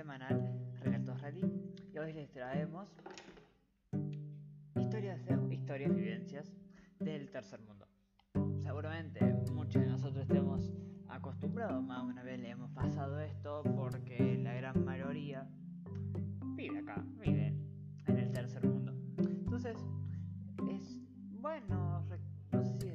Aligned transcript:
semanal 0.00 0.50
Relatos 0.80 1.20
Rally 1.20 1.44
y 1.92 1.98
hoy 1.98 2.14
les 2.14 2.30
traemos 2.30 2.88
historias, 4.74 5.22
de, 5.26 5.54
historias, 5.54 5.94
vivencias 5.94 6.50
del 6.98 7.30
tercer 7.30 7.60
mundo. 7.60 7.86
Seguramente 8.62 9.22
muchos 9.52 9.82
de 9.82 9.88
nosotros 9.88 10.22
estemos 10.22 10.72
acostumbrados, 11.06 11.82
más 11.82 12.02
una 12.02 12.22
vez 12.22 12.40
le 12.40 12.48
hemos 12.48 12.70
pasado 12.70 13.20
esto 13.20 13.62
porque 13.76 14.38
la 14.42 14.54
gran 14.54 14.82
mayoría 14.86 15.46
vive 16.56 16.78
acá, 16.78 17.04
vive 17.18 17.54
en 18.06 18.18
el 18.18 18.32
tercer 18.32 18.64
mundo. 18.64 18.94
Entonces, 19.18 19.76
es 20.70 20.98
bueno, 21.42 22.06
no 22.52 22.64
sé 22.64 22.78
si 22.78 22.88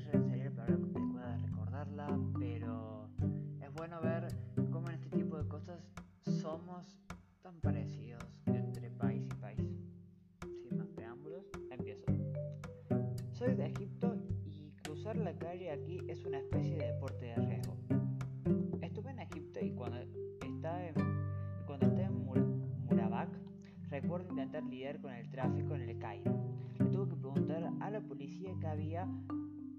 Cairo. 26.05 26.35
Le 26.77 26.85
tuve 26.91 27.09
que 27.09 27.15
preguntar 27.15 27.63
a 27.79 27.89
la 27.89 27.99
policía 27.99 28.53
que 28.61 28.67
había 28.67 29.07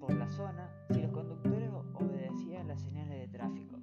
por 0.00 0.12
la 0.12 0.28
zona 0.28 0.68
si 0.90 1.00
los 1.00 1.12
conductores 1.12 1.70
obedecían 1.94 2.66
las 2.66 2.82
señales 2.82 3.16
de 3.20 3.28
tráfico. 3.28 3.78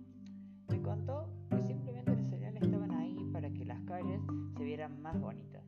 Me 0.67 0.81
contó 0.81 1.29
que 1.49 1.63
simplemente 1.63 2.13
las 2.13 2.27
señales 2.27 2.63
estaban 2.63 2.91
ahí 2.91 3.15
para 3.31 3.49
que 3.49 3.63
las 3.63 3.79
calles 3.83 4.19
se 4.57 4.63
vieran 4.65 5.01
más 5.01 5.17
bonitas. 5.21 5.63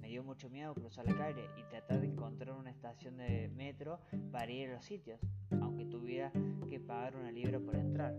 Me 0.00 0.08
dio 0.08 0.22
mucho 0.22 0.48
miedo 0.48 0.72
cruzar 0.72 1.04
la 1.04 1.16
calle 1.16 1.48
y 1.58 1.68
tratar 1.68 2.00
de 2.00 2.06
encontrar 2.06 2.54
una 2.54 2.70
estación 2.70 3.16
de 3.16 3.48
metro 3.48 3.98
para 4.30 4.52
ir 4.52 4.70
a 4.70 4.74
los 4.74 4.84
sitios, 4.84 5.18
aunque 5.60 5.84
tuviera 5.84 6.30
que 6.68 6.78
pagar 6.78 7.16
una 7.16 7.32
libra 7.32 7.58
por 7.58 7.74
entrar. 7.74 8.14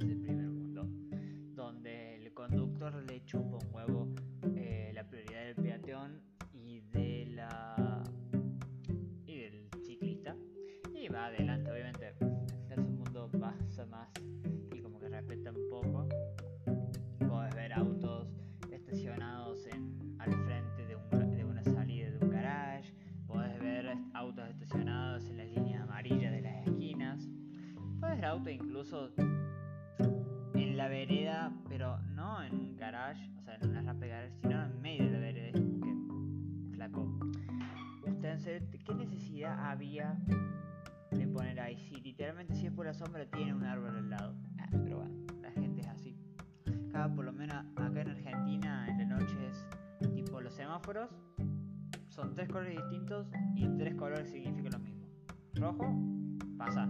Países 0.00 0.26
del 0.26 0.29
colores 52.50 52.76
distintos 52.76 53.26
y 53.54 53.68
tres 53.78 53.94
colores 53.94 54.30
significan 54.30 54.72
lo 54.72 54.78
mismo. 54.78 55.06
Rojo 55.54 55.94
pasa. 56.58 56.84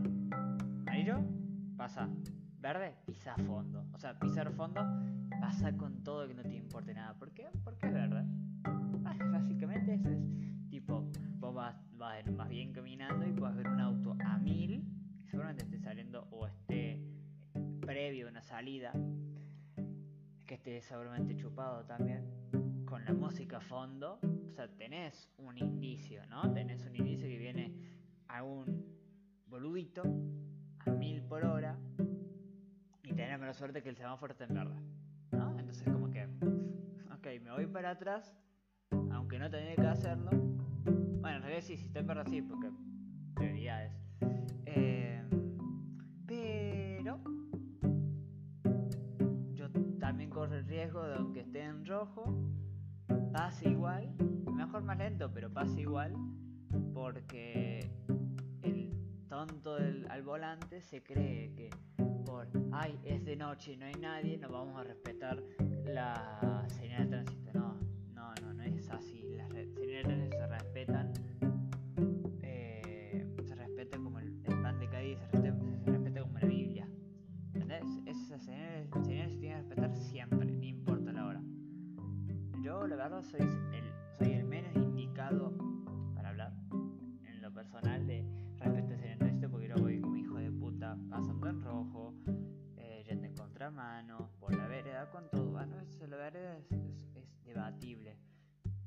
Amarillo 0.82 1.22
pasa. 1.76 2.08
Verde 2.58 2.94
pisa 3.06 3.34
fondo. 3.46 3.84
O 3.92 3.98
sea 3.98 4.18
pisar 4.18 4.52
fondo 4.52 4.80
pasa 5.40 5.76
con 5.76 6.02
todo 6.02 6.26
que 6.28 6.34
no 6.34 6.42
te 6.42 6.54
importe 6.54 6.94
nada. 6.94 7.14
¿por 7.14 7.32
qué? 7.32 7.48
porque 7.64 7.86
es 7.86 7.92
verde. 7.92 8.24
Ah, 9.02 9.16
básicamente 9.32 9.94
eso 9.94 10.10
es 10.10 10.20
tipo 10.68 11.10
vos 11.38 11.54
vas, 11.54 11.74
vas 11.96 12.30
más 12.32 12.48
bien 12.50 12.70
caminando 12.70 13.26
y 13.26 13.32
puedes 13.32 13.56
ver 13.56 13.66
un 13.66 13.80
auto 13.80 14.14
a 14.22 14.38
mil 14.38 14.84
seguramente 15.24 15.64
esté 15.64 15.78
saliendo 15.78 16.28
o 16.30 16.46
esté 16.46 17.00
previo 17.80 18.26
a 18.26 18.30
una 18.30 18.42
salida 18.42 18.92
que 20.50 20.56
esté 20.56 20.80
seguramente 20.80 21.36
chupado 21.36 21.84
también 21.84 22.24
con 22.84 23.04
la 23.04 23.12
música 23.12 23.58
a 23.58 23.60
fondo 23.60 24.18
o 24.48 24.50
sea 24.50 24.66
tenés 24.66 25.30
un 25.38 25.56
indicio 25.56 26.26
¿no? 26.26 26.52
tenés 26.52 26.84
un 26.86 26.96
indicio 26.96 27.28
que 27.28 27.38
viene 27.38 27.72
a 28.26 28.42
un 28.42 28.84
boludito 29.46 30.02
a 30.80 30.90
mil 30.90 31.22
por 31.22 31.44
hora 31.44 31.78
y 33.04 33.12
tenés 33.12 33.38
la 33.38 33.54
suerte 33.54 33.80
que 33.80 33.90
el 33.90 33.96
semáforo 33.96 34.32
está 34.32 34.42
en 34.46 34.54
verde 34.54 34.74
¿no? 35.30 35.56
entonces 35.56 35.84
como 35.84 36.10
que 36.10 36.24
ok 36.24 37.26
me 37.44 37.52
voy 37.52 37.66
para 37.68 37.90
atrás 37.90 38.36
aunque 39.12 39.38
no 39.38 39.48
tenía 39.48 39.76
que 39.76 39.86
hacerlo 39.86 40.30
bueno 40.32 41.36
en 41.36 41.42
realidad 41.42 41.62
sí, 41.62 41.76
si 41.76 41.86
está 41.86 42.00
en 42.00 42.08
verde 42.08 42.24
sí 42.28 42.42
porque 42.42 42.72
prioridades 43.36 43.99
rojo 51.90 52.22
pase 53.32 53.68
igual 53.68 54.14
mejor 54.54 54.84
más 54.84 54.96
lento 54.96 55.28
pero 55.34 55.52
pase 55.52 55.80
igual 55.80 56.14
porque 56.94 57.90
el 58.62 58.92
tonto 59.28 59.74
del, 59.74 60.08
al 60.08 60.22
volante 60.22 60.82
se 60.82 61.02
cree 61.02 61.52
que 61.52 61.68
por 62.24 62.46
ay 62.70 62.96
es 63.04 63.24
de 63.24 63.34
noche 63.34 63.72
y 63.72 63.76
no 63.76 63.86
hay 63.86 63.94
nadie 63.94 64.38
no 64.38 64.48
vamos 64.50 64.78
a 64.78 64.84
respetar 64.84 65.42
la 65.84 66.64
señal 66.68 67.10
de 67.10 67.10
tránsito 67.10 67.52
no 67.54 67.76
no 68.14 68.34
no 68.40 68.54
no 68.54 68.62
es 68.62 68.88
así. 68.90 69.24
Las 69.36 69.48
señales 69.48 69.74
de 69.74 70.02
tránsito 70.02 70.36
se 70.36 70.46
respetan 70.46 71.12
soy 83.08 83.40
el, 83.40 83.92
soy 84.18 84.32
el 84.34 84.44
menos 84.44 84.76
indicado 84.76 85.54
para 86.14 86.28
hablar. 86.28 86.52
En 87.24 87.40
lo 87.40 87.50
personal 87.50 88.06
de 88.06 88.22
respecto 88.58 88.92
a 88.92 88.96
ese 88.96 89.16
tránsito 89.16 89.50
porque 89.50 89.68
yo 89.68 89.76
voy 89.76 90.00
como 90.02 90.16
hijo 90.16 90.36
de 90.36 90.52
puta 90.52 90.98
pasando 91.08 91.48
en 91.48 91.62
rojo 91.62 92.14
eh, 92.76 93.02
yendo 93.08 93.26
en 93.26 93.34
contramano 93.34 94.28
por 94.38 94.54
la 94.54 94.68
vereda 94.68 95.10
con 95.10 95.30
todo 95.30 95.50
bueno 95.50 95.80
eso, 95.80 96.06
la 96.06 96.18
vereda 96.18 96.58
es, 96.58 97.42
debatible 97.42 98.18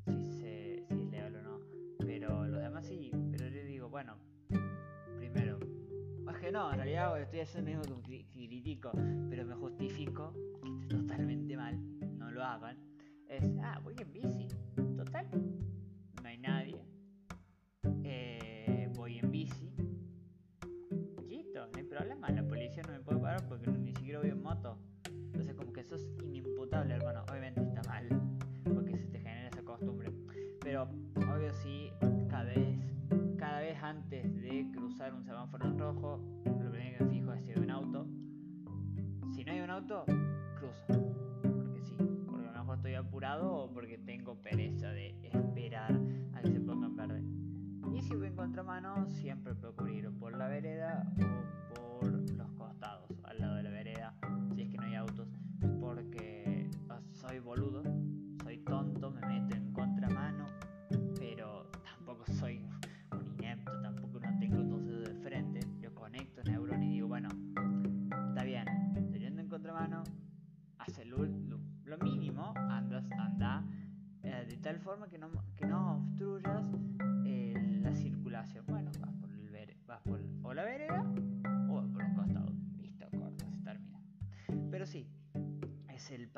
si, 0.06 0.32
se, 0.32 0.86
si 0.88 0.94
es 0.94 1.10
legal 1.10 1.36
o 1.36 1.42
no 1.42 1.60
pero 1.98 2.46
los 2.46 2.62
demás 2.62 2.86
sí 2.86 3.10
pero 3.32 3.48
yo 3.48 3.64
digo 3.66 3.90
bueno 3.90 4.16
primero 5.18 5.58
es 6.30 6.38
que 6.38 6.52
no 6.52 6.72
en 6.72 6.78
realidad 6.78 7.20
estoy 7.20 7.40
haciendo 7.40 7.72
mismo 7.72 8.04
que 8.04 8.28
critico 8.32 8.92
pero 9.30 9.44
me 9.44 9.56
justifico 9.56 10.34
que 10.62 10.70
está 10.84 10.98
totalmente 10.98 11.58
mal 11.58 11.78
no 12.20 12.32
lo 12.32 12.44
hagan 12.44 12.93
es 13.44 13.52
ah 13.64 13.80
voy 13.84 13.96
en 13.98 14.13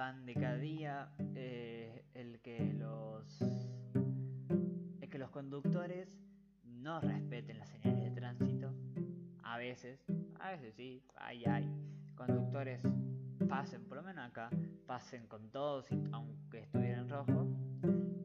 pan 0.05 0.23
de 0.23 0.35
cada 0.35 0.57
día 0.57 1.09
eh, 1.33 2.05
el 2.13 2.39
que 2.41 2.59
los 2.77 3.41
el 5.01 5.09
que 5.09 5.17
los 5.17 5.31
conductores 5.31 6.15
no 6.63 7.01
respeten 7.01 7.57
las 7.57 7.69
señales 7.69 8.03
de 8.03 8.11
tránsito. 8.11 8.71
A 9.41 9.57
veces, 9.57 10.05
a 10.39 10.51
veces 10.51 10.75
sí, 10.75 11.01
hay, 11.15 11.43
hay 11.45 11.67
conductores 12.13 12.83
pasen, 13.49 13.83
por 13.85 13.97
lo 13.97 14.03
menos 14.03 14.29
acá, 14.29 14.51
pasen 14.85 15.25
con 15.25 15.49
todos, 15.49 15.87
aunque 16.11 16.59
estuviera 16.59 16.99
en 16.99 17.09
rojo. 17.09 17.47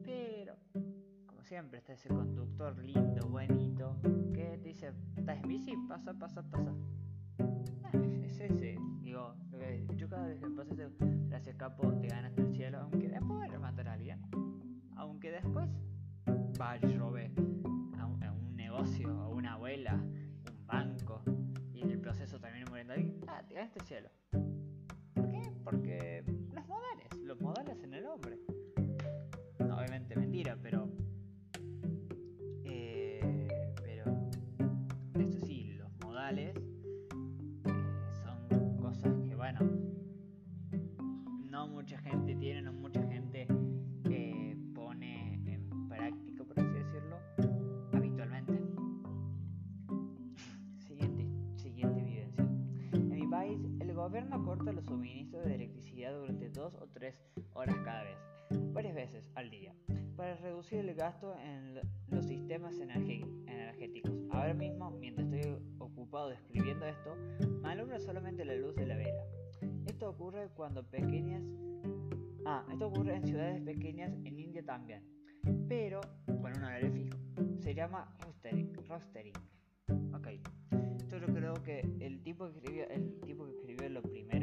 Pero, 0.03 0.57
como 1.25 1.43
siempre, 1.43 1.79
está 1.79 1.93
ese 1.93 2.09
conductor 2.09 2.77
lindo, 2.77 3.27
buenito, 3.27 3.97
que 4.35 4.59
te 4.61 4.69
dice, 4.69 4.93
¿estás 5.15 5.41
en 5.41 5.47
bici? 5.47 5.73
Pasa, 5.89 6.13
pasa, 6.13 6.43
pasa. 6.43 6.75
Ah, 7.85 7.91
es 8.23 8.39
ese. 8.39 8.77
Digo, 9.01 9.33
yo 9.95 10.07
cada 10.07 10.27
vez 10.27 10.39
que 10.39 10.47
pasa 10.51 10.73
eso, 10.75 11.10
gracias 11.41 11.55
capo, 11.57 11.91
te 11.99 12.07
ganas 12.07 12.37
el 12.37 12.51
cielo, 12.51 12.81
aunque 12.81 13.09
después 13.09 13.39
va 13.39 13.67
a 13.67 13.93
alguien. 13.93 14.21
Aunque 14.95 15.31
después 15.31 15.67
va 16.61 16.77
y 16.77 16.95
robe 16.95 17.31
a 17.97 18.05
un, 18.05 18.55
negocio, 18.55 19.09
a 19.09 19.27
una 19.27 19.53
abuela, 19.53 19.95
un 19.95 20.67
banco, 20.67 21.23
y 21.73 21.81
en 21.81 21.89
el 21.89 21.99
proceso 21.99 22.39
también 22.39 22.65
muriendo 22.69 22.93
ahí, 22.93 23.19
ah, 23.27 23.41
te 23.47 23.55
ganaste 23.55 23.79
el 23.79 23.85
cielo. 23.85 24.09
Porque 25.63 26.23
los 26.53 26.67
modales, 26.67 27.07
los 27.23 27.41
modales 27.41 27.83
en 27.83 27.93
el 27.95 28.05
hombre. 28.05 28.37
Obviamente 29.57 30.15
mentira, 30.15 30.55
pero. 30.61 30.80
Gente 42.11 42.35
tiene, 42.35 42.61
no 42.61 42.73
mucha 42.73 43.01
gente 43.07 43.47
eh, 44.09 44.57
pone 44.75 45.35
en 45.45 45.87
práctica, 45.87 46.43
por 46.43 46.59
así 46.59 46.69
decirlo, 46.69 47.17
habitualmente. 47.93 48.53
Siguiente, 50.79 51.29
siguiente 51.55 52.01
evidencia. 52.01 52.43
En 52.91 53.09
mi 53.09 53.27
país, 53.27 53.61
el 53.79 53.93
gobierno 53.93 54.43
corta 54.43 54.73
los 54.73 54.85
suministros 54.85 55.45
de 55.45 55.57
durante 56.11 56.49
dos 56.49 56.73
o 56.75 56.87
tres 56.87 57.15
horas 57.53 57.75
cada 57.85 58.03
vez, 58.03 58.17
varias 58.73 58.93
veces 58.93 59.31
al 59.35 59.49
día, 59.49 59.73
para 60.17 60.35
reducir 60.35 60.79
el 60.79 60.93
gasto 60.93 61.33
en 61.37 61.75
los 62.09 62.25
sistemas 62.25 62.77
energéticos. 62.77 64.11
Ahora 64.31 64.53
mismo, 64.53 64.91
mientras 64.91 65.31
estoy 65.31 65.57
ocupado 65.79 66.31
escribiendo 66.31 66.85
esto, 66.85 67.15
me 67.61 67.69
alumbra 67.69 68.01
solamente 68.01 68.43
la 68.43 68.55
luz 68.55 68.75
de 68.75 68.85
la 68.85 68.97
vela. 68.97 69.23
Esto 69.85 70.09
ocurre 70.09 70.49
cuando 70.55 70.83
pequeñas... 70.83 71.43
Ah, 72.45 72.65
esto 72.71 72.87
ocurre 72.87 73.15
en 73.15 73.23
ciudades 73.23 73.61
pequeñas 73.61 74.11
en 74.25 74.39
India 74.39 74.63
también, 74.63 75.03
pero 75.67 76.01
con 76.25 76.57
un 76.57 76.63
horario 76.63 76.91
fijo. 76.91 77.17
Se 77.59 77.75
llama 77.75 78.15
rostering. 78.21 78.73
rostering. 78.87 79.33
Ok. 80.13 80.27
Yo 81.07 81.27
creo 81.27 81.53
que 81.53 81.81
el 81.99 82.23
tipo 82.23 82.45
que 82.45 82.57
escribió, 82.57 82.89
el 82.89 83.19
tipo 83.21 83.45
que 83.45 83.51
escribió 83.51 83.89
lo 83.89 84.01
primero 84.01 84.40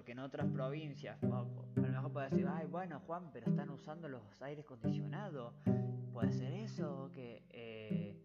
porque 0.00 0.12
en 0.12 0.20
otras 0.20 0.48
provincias, 0.48 1.22
a 1.22 1.26
lo 1.26 1.74
mejor 1.74 2.10
puede 2.10 2.30
decir, 2.30 2.48
ay, 2.48 2.66
bueno, 2.66 3.00
Juan, 3.00 3.30
pero 3.34 3.50
están 3.50 3.68
usando 3.68 4.08
los 4.08 4.22
aires 4.40 4.64
acondicionados. 4.64 5.52
Puede 6.10 6.32
ser 6.32 6.54
eso, 6.54 7.10
que 7.12 7.44
eh, 7.50 8.18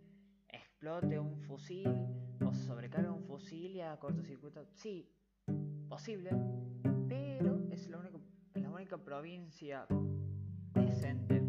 explote 0.47 1.19
un 1.19 1.37
fusil 1.41 1.89
o 2.45 2.53
se 2.53 2.63
sobrecargue 2.63 3.09
un 3.09 3.25
fusil 3.25 3.75
y 3.75 3.81
a 3.81 3.97
cortocircuito. 3.97 4.65
Sí, 4.71 5.11
posible, 5.89 6.29
pero 7.09 7.59
es 7.69 7.89
la 7.89 7.97
única, 7.97 8.19
la 8.53 8.69
única 8.69 8.97
provincia 8.97 9.85
decente, 10.75 11.43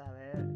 saber 0.00 0.49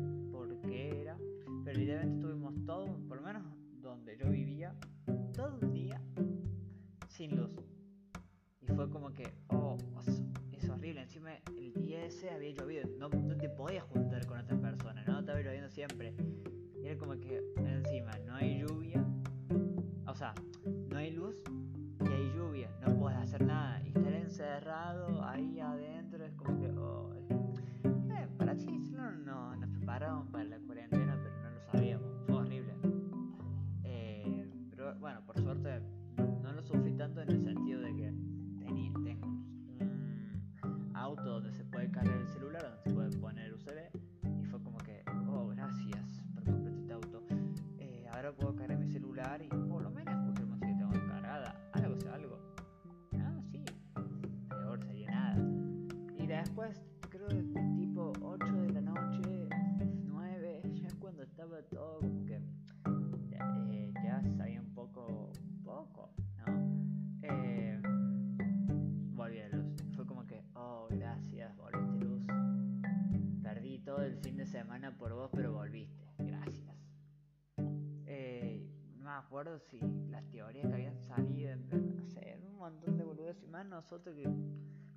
acuerdo 79.45 79.59
si 79.59 79.79
las 80.09 80.27
teorías 80.31 80.67
que 80.67 80.73
habían 80.73 80.99
salido, 80.99 81.55
no 81.55 82.03
sé, 82.07 82.39
un 82.47 82.57
montón 82.57 82.97
de 82.97 83.05
boludos 83.05 83.43
y 83.43 83.47
más 83.47 83.67
nosotros 83.67 84.17
que 84.17 84.27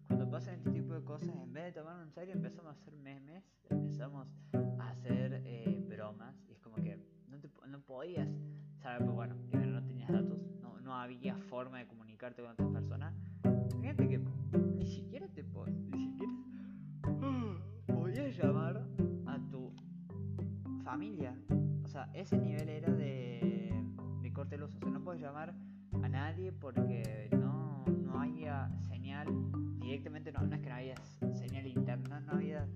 cuando 0.07 0.29
pasan 0.29 0.55
este 0.55 0.71
tipo 0.71 0.93
de 0.93 1.03
cosas, 1.03 1.35
en 1.35 1.51
vez 1.51 1.65
de 1.65 1.71
tomarlo 1.73 2.01
en 2.03 2.11
serio, 2.11 2.33
empezamos 2.33 2.69
a 2.69 2.79
hacer 2.79 2.95
memes, 2.95 3.43
empezamos 3.69 4.25
a 4.79 4.89
hacer 4.89 5.41
eh, 5.45 5.83
bromas, 5.89 6.33
y 6.47 6.53
es 6.53 6.59
como 6.59 6.77
que 6.77 6.97
no, 7.27 7.39
te, 7.41 7.49
no 7.67 7.81
podías 7.81 8.29
saber, 8.77 9.03
pues 9.03 9.15
bueno, 9.15 9.35
primero 9.49 9.71
no 9.71 9.85
tenías 9.85 10.09
datos, 10.09 10.39
no, 10.61 10.79
no 10.79 10.95
había 10.95 11.35
forma 11.35 11.79
de 11.79 11.87
comunicarte 11.87 12.41
con 12.41 12.51
otras 12.51 12.69
personas. 12.69 13.13
Fíjate 13.81 14.07
que 14.07 14.19
ni 14.77 14.85
siquiera 14.85 15.27
te 15.27 15.43
ni 15.43 15.99
siquiera 15.99 16.33
podías 17.87 18.37
llamar 18.37 18.87
a 19.25 19.39
tu 19.51 19.73
familia. 20.85 21.35
O 21.83 21.87
sea, 21.89 22.09
ese 22.13 22.37
nivel 22.37 22.69
era 22.69 22.96
no 24.97 25.03
puedes 25.03 25.21
llamar 25.21 25.53
a 26.01 26.09
nadie 26.09 26.51
porque 26.51 27.29
no, 27.31 27.85
no 27.85 28.19
había 28.19 28.67
señal 28.81 29.27
directamente 29.79 30.31
no, 30.31 30.41
no 30.41 30.55
es 30.55 30.61
que 30.61 30.69
no 30.69 30.75
había 30.75 30.95
señal 31.33 31.67
interna, 31.67 32.19
no 32.21 32.33
había 32.33 32.67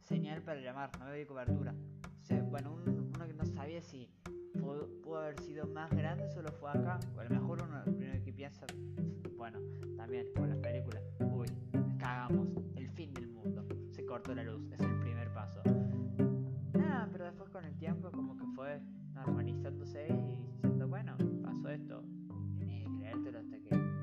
señal 0.00 0.42
para 0.42 0.60
llamar, 0.60 0.90
no 0.98 1.04
había 1.06 1.24
cobertura. 1.24 1.72
bueno, 2.50 2.74
uno 2.74 3.26
que 3.26 3.32
no 3.32 3.46
sabía 3.46 3.80
si 3.80 4.10
pudo, 4.58 5.18
haber 5.18 5.38
sido 5.40 5.66
más 5.68 5.90
grande 5.92 6.28
solo 6.30 6.50
fue 6.50 6.70
acá, 6.70 6.98
o 7.16 7.20
a 7.20 7.24
lo 7.24 7.30
mejor 7.30 7.62
uno 7.62 7.84
primero 7.84 8.24
que 8.24 8.32
piensa, 8.32 8.66
bueno, 9.36 9.60
también 9.96 10.26
con 10.34 10.50
las 10.50 10.58
películas, 10.58 11.02
uy, 11.20 11.46
cagamos, 11.96 12.48
el 12.74 12.88
fin 12.90 13.14
del 13.14 13.28
mundo, 13.28 13.64
se 13.92 14.04
cortó 14.04 14.34
la 14.34 14.42
luz, 14.42 14.68
es 14.72 14.80
el 14.80 14.98
primer 14.98 15.32
paso. 15.32 15.62
Nada, 16.74 17.08
pero 17.12 17.24
después 17.26 17.48
con 17.50 17.64
el 17.64 17.76
tiempo 17.76 18.10
como 18.10 18.36
que 18.36 18.44
fue 18.56 18.80
normalizándose 19.14 20.08
y 20.08 20.42
diciendo, 20.52 20.88
bueno, 20.88 21.16
esto, 21.72 22.04
tenés 22.58 22.84
que 22.84 22.90
creértelo 22.98 23.38
hasta 23.38 23.56
que 23.58 24.02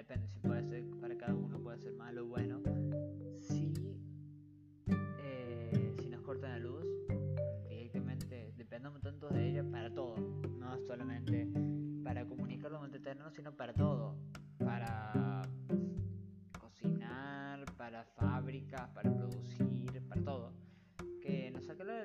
depende 0.00 0.28
si 0.28 0.38
puede 0.40 0.64
ser 0.64 0.84
para 0.98 1.14
cada 1.14 1.34
uno 1.34 1.60
puede 1.60 1.78
ser 1.78 1.92
malo 1.92 2.24
o 2.24 2.28
bueno 2.28 2.62
si 3.38 3.72
eh, 5.22 5.94
si 6.00 6.08
nos 6.08 6.22
cortan 6.22 6.52
la 6.52 6.58
luz 6.58 6.86
directamente 7.68 8.54
dependemos 8.56 9.02
tanto 9.02 9.28
de 9.28 9.50
ella 9.50 9.62
para 9.70 9.92
todo 9.92 10.16
no 10.58 10.78
solamente 10.86 11.69
para 12.10 12.26
comunicarlo 12.26 12.84
entre 12.84 12.98
eterno 12.98 13.30
sino 13.30 13.54
para 13.56 13.72
todo. 13.72 14.16
Para 14.58 15.42
cocinar 16.58 17.64
para 17.78 18.02
fábricas 18.02 18.88
para 18.88 19.14
producir 19.14 20.02
para 20.08 20.20
todo. 20.22 20.52
Que 21.22 21.52
nos 21.52 21.64
saca 21.66 21.84
la 21.84 22.04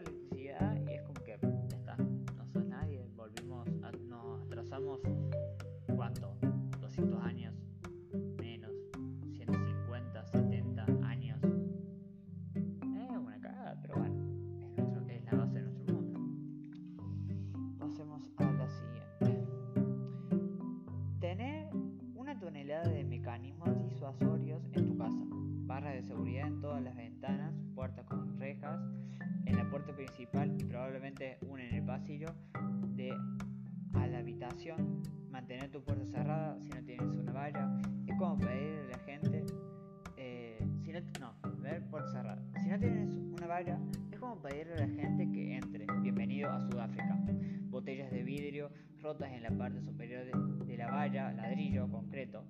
rotas 49.05 49.31
en 49.33 49.43
la 49.43 49.51
parte 49.51 49.83
superior 49.83 50.25
de, 50.65 50.77
la 50.77 50.89
valla, 50.89 51.31
ladrillo, 51.31 51.87
concreto, 51.87 52.43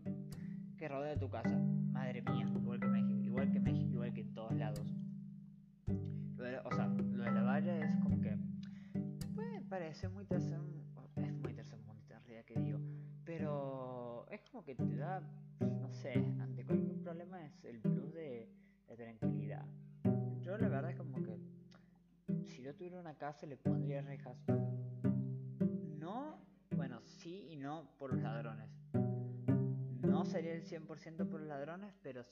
que 0.77 0.87
rodea 0.87 1.19
tu 1.19 1.29
casa. 1.29 1.61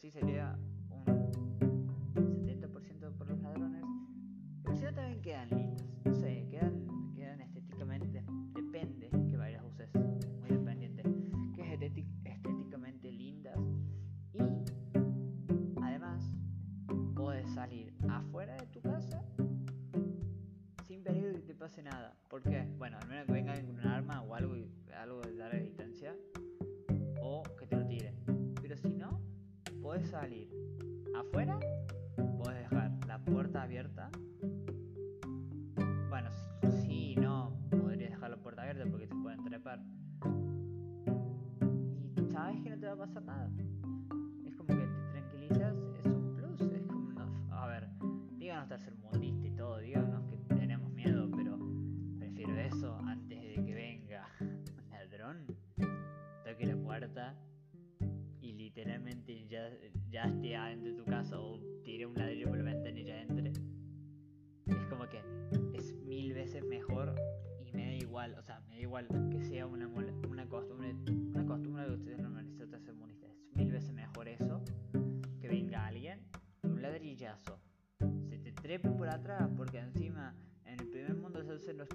Sí 0.04 0.12
sería 0.12 0.54
un 1.08 2.46
70% 2.46 3.14
por 3.18 3.30
los 3.30 3.40
ladrones. 3.40 3.86
Pero 4.62 4.76
si 4.76 4.84
no 4.84 4.94
también 4.94 5.22
quedan 5.22 5.50
lindas. 5.50 5.88
No 6.04 6.14
sé, 6.14 6.46
quedan, 6.52 7.14
quedan 7.16 7.40
estéticamente, 7.40 8.22
depende 8.54 9.10
que 9.30 9.38
varias 9.38 9.64
uses, 9.64 9.90
muy 9.96 10.50
dependiente. 10.50 11.04
Que 11.56 11.74
es 11.74 11.82
estéticamente 12.26 13.14
lindas. 13.14 13.58
Y 14.34 14.40
además, 15.82 16.30
puedes 17.16 17.50
salir 17.54 17.94
afuera 18.10 18.58
de 18.58 18.68
tu 18.68 18.82
casa 18.82 19.24
sin 20.86 21.02
peligro 21.02 21.32
que 21.32 21.44
te 21.44 21.56
pase 21.56 21.82
nada. 21.82 22.14
¿Por 22.28 22.42
qué? 22.44 22.68
Bueno, 22.78 22.98
al 23.02 23.08
menos 23.08 23.26
que 23.26 23.32
venga 23.32 23.56
con 23.56 23.70
un 23.70 23.80
arma 23.88 24.22
o 24.24 24.36
algo, 24.36 24.56
algo 24.98 25.22
de 25.22 25.43
afuera, 31.34 31.60
puedes 32.38 32.70
dejar 32.70 32.92
la 33.08 33.18
puerta 33.18 33.64
abierta. 33.64 34.12
Bueno, 36.08 36.30
si 36.84 37.16
no, 37.16 37.58
podrías 37.72 38.12
dejar 38.12 38.30
la 38.30 38.38
puerta 38.38 38.62
abierta 38.62 38.86
porque 38.92 39.08
te 39.08 39.16
pueden 39.16 39.44
trepar. 39.44 39.82
Y 42.18 42.26
sabes 42.32 42.62
que 42.62 42.70
no 42.70 42.80
te 42.80 42.86
va 42.86 42.94
a 42.94 42.98
pasar 42.98 43.24
nada. 43.24 43.50
Es 44.46 44.56
como 44.56 44.68
que 44.68 44.86
te 44.86 45.12
tranquilizas, 45.12 45.76
es 45.98 46.06
un 46.06 46.36
plus. 46.36 46.62
Es 46.62 46.86
como, 46.86 47.20
a 47.52 47.66
ver, 47.66 47.90
díganos 48.38 48.92
mundista 49.02 49.48
y 49.48 49.52
todo, 49.56 49.80
díganos 49.80 50.30
que 50.30 50.38
tenemos 50.56 50.92
miedo, 50.92 51.32
pero 51.36 51.58
prefiero 52.20 52.56
eso 52.60 52.96
antes 53.08 53.42
de 53.42 53.66
que 53.66 53.74
venga 53.74 54.28
un 54.40 54.90
ladrón, 54.92 55.48
toque 56.46 56.68
la 56.68 56.78
puerta 56.78 57.36
literalmente 58.74 59.46
ya, 59.48 59.70
ya 60.10 60.24
esté 60.24 60.56
adentro 60.56 60.90
de 60.90 60.96
tu 60.96 61.06
casa 61.06 61.13
igual 68.94 69.08
que 69.32 69.42
sea 69.42 69.66
una, 69.66 69.88
una 69.88 70.48
costumbre, 70.48 70.96
una 71.10 71.44
costumbre 71.48 71.84
que 71.88 71.94
ustedes 71.94 72.20
normalizan 72.20 72.70
tercermundistas. 72.70 73.32
Es 73.32 73.56
mil 73.56 73.72
veces 73.72 73.92
mejor 73.92 74.28
eso 74.28 74.62
que 75.42 75.48
venga 75.48 75.88
alguien 75.88 76.20
un 76.62 76.80
ladrillazo, 76.80 77.60
se 78.30 78.38
te 78.38 78.52
trepe 78.52 78.92
por 78.92 79.10
atrás, 79.10 79.50
porque 79.58 79.80
encima 79.80 80.36
en 80.66 80.80
el 80.80 80.88
primer 80.90 81.16
mundo 81.16 81.44
se 81.44 81.54
hacen 81.54 81.78
los, 81.78 81.90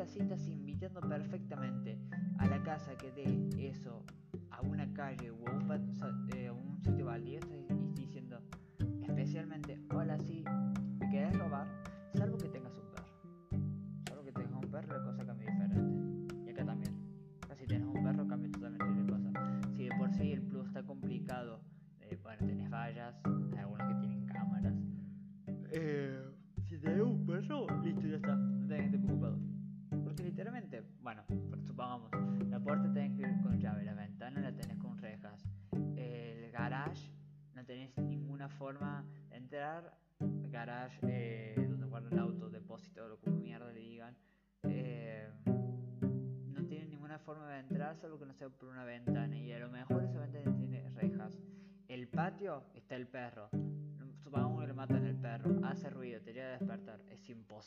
las 0.00 0.12
citas 0.12 0.48
invitando 0.48 0.98
perfectamente 1.02 1.98
a 2.38 2.46
la 2.46 2.62
casa 2.62 2.96
que 2.96 3.12
dé 3.12 3.68
eso 3.68 4.02
a 4.50 4.62
una 4.62 4.90
calle 4.94 5.30
o 5.30 5.46
a 5.46 5.52
un, 5.52 5.70
eh, 6.34 6.50
un 6.50 6.80
sitio 6.82 7.04
valiente 7.04 7.66
y 7.68 8.00
diciendo 8.00 8.40
especialmente 9.02 9.78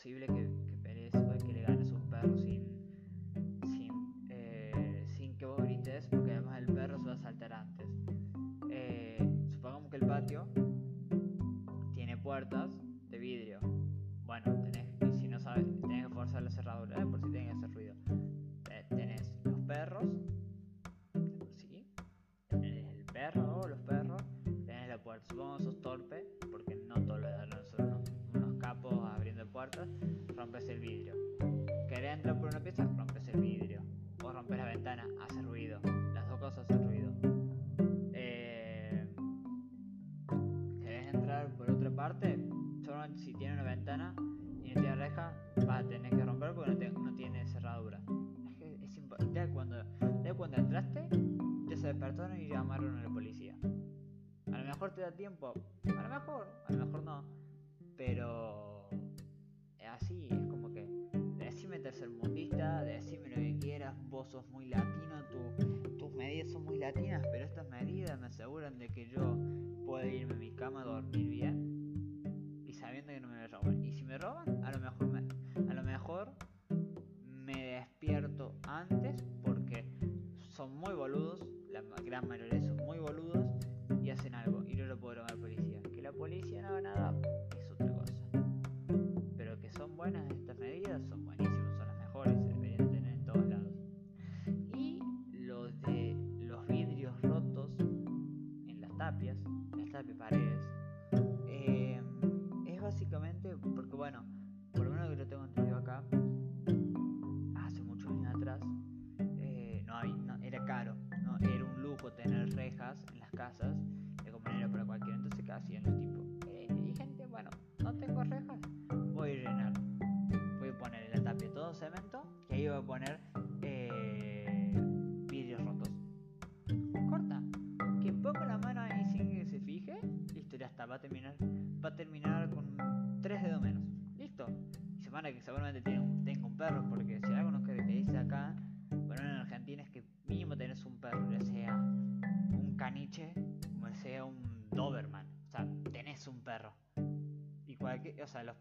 posible 0.03 0.27
que, 0.27 0.72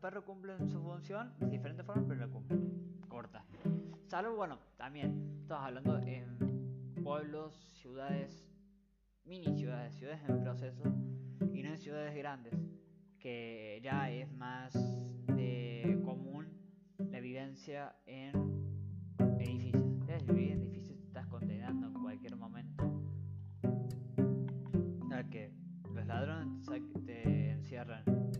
perros 0.02 0.24
cumplen 0.24 0.68
su 0.68 0.82
función 0.82 1.32
de 1.38 1.46
diferentes 1.46 1.86
formas, 1.86 2.04
pero 2.08 2.20
la 2.20 2.26
cumplen. 2.26 2.98
Corta. 3.08 3.44
Salvo, 4.08 4.34
bueno, 4.34 4.58
también 4.76 5.38
estamos 5.40 5.64
hablando 5.64 5.98
en 5.98 7.04
pueblos, 7.04 7.54
ciudades, 7.74 8.44
mini 9.24 9.56
ciudades, 9.56 9.94
ciudades 9.94 10.20
en 10.28 10.40
proceso, 10.40 10.82
y 11.52 11.62
no 11.62 11.68
en 11.70 11.78
ciudades 11.78 12.16
grandes, 12.16 12.52
que 13.20 13.80
ya 13.80 14.10
es 14.10 14.30
más 14.32 14.72
de 15.36 16.00
común 16.04 16.48
la 16.98 17.20
vivencia 17.20 17.94
en 18.04 18.34
edificios. 19.38 19.82
Edificios 20.08 20.98
te 20.98 21.06
estás 21.06 21.28
condenando 21.28 21.86
en 21.86 21.94
cualquier 21.94 22.34
momento 22.36 23.04
a 25.12 25.24
que 25.30 25.52
los 25.94 26.06
ladrones 26.06 26.66
te 27.06 27.50
encierran 27.50 28.32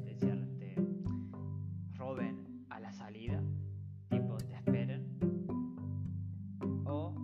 roben 2.03 2.67
a 2.69 2.81
la 2.81 2.93
salida, 2.93 3.41
tipo 4.11 4.37
te 4.39 4.55
esperen, 4.55 5.07
o 6.85 7.15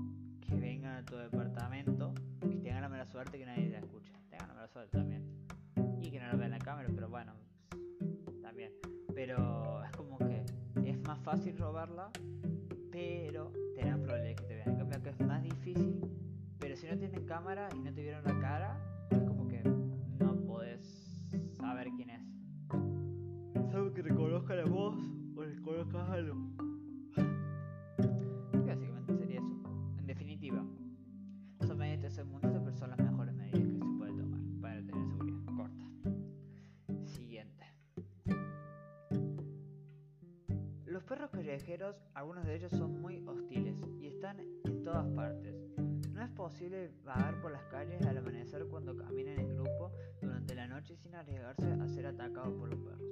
que 0.41 0.55
vengan 0.55 0.99
a 0.99 1.05
tu 1.05 1.17
departamento 1.17 2.15
y 2.49 2.59
tengan 2.59 2.83
la 2.83 2.89
mala 2.89 3.05
suerte 3.05 3.39
que 3.39 3.45
nadie 3.45 3.71
te 3.71 3.77
escucha, 3.77 4.13
tengan 4.31 4.47
la 4.47 4.55
mala 4.55 4.69
suerte 4.69 4.97
también, 4.97 5.25
y 6.01 6.13
que 6.13 6.21
no 6.21 6.31
lo 6.31 6.39
vean 6.39 6.53
la 6.53 6.61
cámara, 6.61 6.89
pero 6.95 7.09
bueno, 7.09 7.33
también, 8.41 8.73
pero 9.17 9.83
es 9.83 9.91
como 9.97 10.17
que 10.17 10.45
es 10.85 11.01
más 11.09 11.19
fácil 11.25 11.59
robarla, 11.59 12.13
pero 12.93 13.51
te 13.75 13.85
dan 13.85 14.05
que 14.05 14.45
te 14.47 14.55
vean, 14.55 14.69
en 14.69 14.77
cambio 14.77 15.03
que 15.03 15.11
es 15.11 15.21
más 15.27 15.43
difícil, 15.43 16.01
pero 16.61 16.77
si 16.77 16.87
no 16.87 16.97
tienen 16.97 17.27
cámara 17.27 17.69
y 17.75 17.81
no 17.81 17.93
te 17.93 18.01
vieron 18.01 18.23
la 18.23 18.39
cara, 18.39 18.79
reconozca 24.09 24.55
la 24.55 24.65
voz 24.65 24.97
o 25.37 25.43
reconozcas 25.43 26.09
algo. 26.09 26.35
Básicamente 28.67 29.17
sería 29.17 29.39
eso. 29.39 29.55
En 29.99 30.07
definitiva, 30.07 30.65
son 31.67 31.79
medidas 31.79 31.99
de 31.99 32.09
tercermundistas, 32.09 32.63
pero 32.65 32.77
son 32.77 32.91
las 32.91 32.99
mejores 32.99 33.35
medidas 33.35 33.61
que 33.61 33.79
se 33.79 33.99
puede 33.99 34.13
tomar 34.13 34.41
para 34.63 34.77
tener 34.77 35.07
seguridad. 35.09 35.39
Corta. 35.57 35.85
Siguiente. 37.05 37.67
Los 40.87 41.03
perros 41.05 41.31
callejeros, 41.31 42.03
algunos 42.15 42.47
de 42.47 42.57
ellos 42.57 42.73
son 42.73 43.01
muy 43.03 43.23
hostiles 43.27 43.77
y 44.01 44.07
están 44.07 44.41
en 44.41 44.83
todas 44.85 45.07
partes 45.09 45.58
posible 46.49 46.91
vagar 47.05 47.39
por 47.43 47.53
las 47.53 47.63
calles 47.65 48.01
al 48.07 48.17
amanecer 48.17 48.67
cuando 48.69 48.97
caminan 48.97 49.39
en 49.39 49.55
grupo 49.55 49.93
durante 50.19 50.55
la 50.55 50.67
noche 50.67 50.97
sin 50.97 51.15
arriesgarse 51.15 51.71
a 51.71 51.87
ser 51.89 52.07
atacados 52.07 52.55
por 52.55 52.71
los 52.71 52.81
perros. 52.81 53.03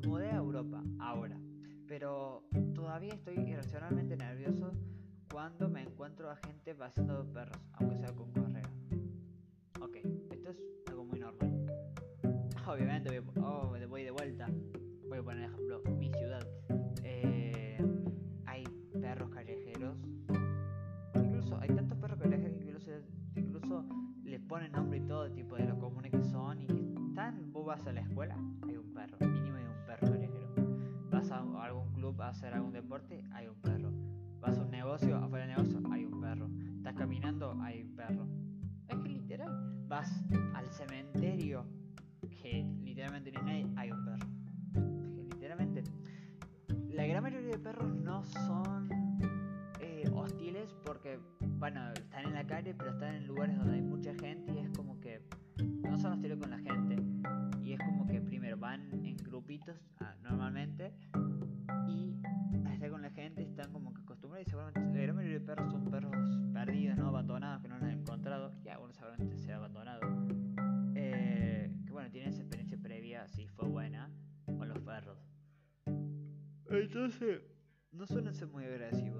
Me 0.00 0.08
mudé 0.08 0.30
a 0.30 0.36
Europa, 0.36 0.82
ahora, 0.98 1.38
pero 1.86 2.48
todavía 2.74 3.12
estoy 3.12 3.38
irracionalmente 3.38 4.16
nervioso 4.16 4.72
cuando 5.30 5.68
me 5.68 5.82
encuentro 5.82 6.30
a 6.30 6.36
gente 6.36 6.74
paseando 6.74 7.30
perros, 7.34 7.60
aunque 7.74 7.98
sea 7.98 8.14
con 8.14 8.32
correa. 8.32 8.70
Ok, 9.82 9.96
esto 10.30 10.48
es 10.48 10.56
algo 10.86 11.04
muy 11.04 11.20
normal. 11.20 11.66
Obviamente, 12.66 13.20
voy, 13.20 13.44
oh, 13.44 13.68
voy 13.90 14.04
de 14.04 14.10
vuelta. 14.10 14.48
Voy 15.06 15.18
a 15.18 15.22
poner 15.22 15.50
ejemplo 15.50 15.82
mi 15.98 16.10
ciudad. 16.12 16.40
Ponen 24.46 24.72
nombre 24.72 24.98
y 24.98 25.00
todo 25.02 25.30
tipo 25.30 25.56
de 25.56 25.64
lo 25.64 25.78
comunes 25.78 26.10
que 26.10 26.22
son 26.22 26.60
y 26.60 26.66
que 26.66 26.94
están 27.08 27.52
bobas 27.52 27.86
a 27.86 27.92
la 27.92 28.00
escuela. 28.00 28.36
Hay 28.62 28.76
un 28.76 28.92
perro, 28.92 29.18
mínimo 29.20 29.56
hay 29.56 29.64
un 29.64 29.86
perro 29.86 30.12
callejero. 30.12 30.48
Vas 31.10 31.30
a 31.30 31.38
algún 31.38 31.92
club 31.92 32.20
a 32.22 32.28
hacer 32.28 32.54
algún 32.54 32.72
deporte, 32.72 33.24
hay 33.32 33.48
un 33.48 33.60
perro. 33.60 33.90
Vas 34.40 34.58
a 34.58 34.62
un 34.62 34.70
negocio, 34.70 35.16
afuera 35.16 35.46
del 35.46 35.56
negocio, 35.56 35.80
hay 35.90 36.04
un 36.04 36.20
perro. 36.20 36.48
Estás 36.76 36.94
caminando, 36.94 37.56
hay 37.60 37.82
un 37.82 37.96
perro. 37.96 38.28
Es 38.88 38.96
que 38.98 39.08
literal, 39.08 39.84
vas 39.88 40.24
al 40.54 40.66
cementerio, 40.70 41.66
que 42.42 42.62
literalmente 42.82 43.32
ni 43.32 43.38
nadie, 43.38 43.66
hay 43.76 43.90
un 43.90 44.04
perro. 44.04 44.35
Entonces, 77.06 77.40
no 77.92 78.04
suelen 78.04 78.34
ser 78.34 78.48
muy 78.48 78.64
agresivos, 78.64 79.15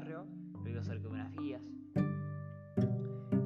barrio, 0.00 0.24
vivo 0.64 0.82
cerca 0.82 1.02
de 1.02 1.08
unas 1.08 1.30
vías. 1.36 1.60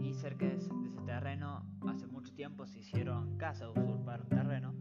Y 0.00 0.14
cerca 0.14 0.46
de 0.46 0.54
ese, 0.54 0.70
terreno, 1.04 1.66
hace 1.88 2.06
mucho 2.06 2.32
tiempo 2.32 2.64
se 2.64 2.78
hicieron 2.78 3.36
casas, 3.38 3.70
usurparon 3.76 4.28
terreno. 4.28 4.72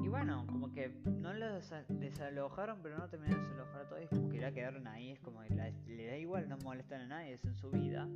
Y 0.00 0.06
bueno, 0.06 0.46
como 0.46 0.72
que 0.72 0.90
no 1.06 1.34
lo 1.34 1.46
desa- 1.58 1.84
desalojaron, 1.88 2.78
pero 2.84 2.98
no 2.98 3.08
terminaron 3.08 3.42
de 3.42 3.50
desalojar 3.50 3.82
a 3.82 3.88
todos. 3.88 4.08
Como 4.10 4.28
que 4.28 4.38
ya 4.38 4.52
quedaron 4.52 4.86
ahí, 4.86 5.10
es 5.10 5.18
como 5.18 5.40
que 5.40 5.54
le 5.88 6.06
da 6.06 6.16
igual, 6.16 6.48
no 6.48 6.56
molestan 6.58 7.00
a 7.00 7.06
nadie, 7.08 7.32
es 7.32 7.44
en 7.44 7.56
su 7.56 7.70
vida. 7.70 8.08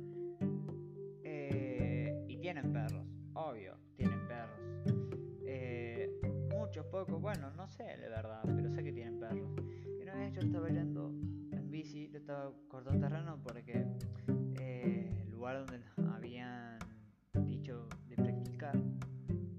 Eh, 1.25 2.25
y 2.29 2.37
tienen 2.37 2.71
perros, 2.71 3.05
obvio, 3.33 3.75
tienen 3.97 4.25
perros. 4.29 4.59
Eh, 5.45 6.09
muchos, 6.55 6.85
pocos, 6.85 7.21
bueno, 7.21 7.51
no 7.51 7.67
sé 7.67 7.97
la 7.97 8.07
verdad, 8.07 8.41
pero 8.45 8.71
sé 8.71 8.81
que 8.81 8.93
tienen 8.93 9.19
perros. 9.19 9.51
Y 9.99 10.03
una 10.03 10.15
vez 10.15 10.33
yo 10.33 10.39
estaba 10.39 10.69
yendo 10.69 11.09
en 11.09 11.36
bici, 11.77 12.09
yo 12.09 12.17
estaba 12.17 12.51
cortando 12.69 12.99
terreno 13.07 13.39
porque 13.43 13.85
eh, 14.59 15.11
el 15.21 15.29
lugar 15.29 15.57
donde 15.59 15.77
nos 15.77 16.11
habían 16.15 16.79
dicho 17.45 17.87
de 18.07 18.15
practicar 18.15 18.75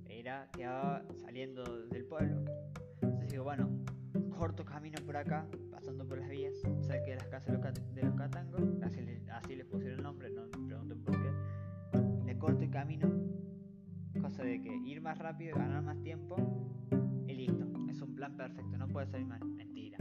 era 0.05 0.51
quedaba 0.51 1.05
saliendo 1.21 1.63
del 1.87 2.05
pueblo. 2.07 2.43
Entonces 3.03 3.31
digo, 3.31 3.45
bueno, 3.45 3.69
corto 4.37 4.65
camino 4.65 4.99
por 5.07 5.17
acá, 5.17 5.47
pasando 5.71 6.05
por 6.09 6.19
las 6.19 6.29
vías, 6.29 6.55
cerca 6.81 7.07
de 7.07 7.17
las 7.17 7.29
casas 7.29 7.63
de 7.95 8.03
los, 8.03 8.15
catangos, 8.17 8.63
así, 8.83 9.01
le- 9.01 9.31
así 9.31 9.55
les 9.55 9.67
pusieron 9.67 10.03
nombre, 10.03 10.29
no 10.31 10.43
me 10.47 10.67
pregunten 10.67 11.01
por 11.05 11.15
qué. 11.23 12.25
Le 12.25 12.37
corto 12.37 12.65
el 12.65 12.71
camino, 12.71 13.09
cosa 14.21 14.43
de 14.43 14.61
que 14.61 14.75
ir 14.75 15.01
más 15.01 15.17
rápido, 15.19 15.57
ganar 15.57 15.83
más 15.85 16.03
tiempo, 16.03 16.35
y 17.29 17.33
listo. 17.35 17.65
Es 17.89 18.03
un 18.03 18.17
plan 18.17 18.37
perfecto, 18.37 18.77
no 18.77 18.89
puede 18.89 19.07
salir 19.07 19.27
mal. 19.27 19.41
Mentira. 19.45 19.99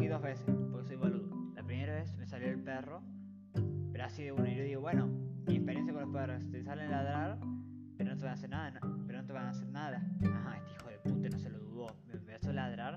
Fui 0.00 0.08
dos 0.08 0.22
veces, 0.22 0.46
porque 0.72 0.86
soy 0.86 0.96
boludo. 0.96 1.28
La 1.54 1.62
primera 1.62 1.92
vez 1.92 2.16
me 2.16 2.26
salió 2.26 2.48
el 2.48 2.58
perro, 2.62 3.02
pero 3.92 4.04
así 4.04 4.22
de 4.22 4.32
uno. 4.32 4.46
Y 4.48 4.56
yo 4.56 4.62
digo, 4.64 4.80
bueno, 4.80 5.06
mi 5.46 5.56
experiencia 5.56 5.92
con 5.92 6.00
los 6.04 6.10
perros, 6.10 6.50
te 6.50 6.62
salen 6.62 6.86
a 6.86 7.02
ladrar, 7.02 7.38
pero 7.98 8.08
no 8.08 8.16
te 8.16 8.22
van 8.24 8.30
a 8.30 8.32
hacer 8.32 8.48
nada, 8.48 8.70
no- 8.70 9.04
pero 9.06 9.20
no 9.20 9.26
te 9.26 9.32
van 9.34 9.44
a 9.44 9.50
hacer 9.50 9.68
nada. 9.68 10.02
Ajá, 10.24 10.56
este 10.56 10.70
hijo 10.72 10.88
de 10.88 10.98
puta 11.00 11.28
no 11.28 11.38
se 11.38 11.50
lo 11.50 11.58
dudó. 11.58 11.86
Me 12.06 12.14
empezó 12.14 12.48
a 12.48 12.52
ladrar, 12.54 12.96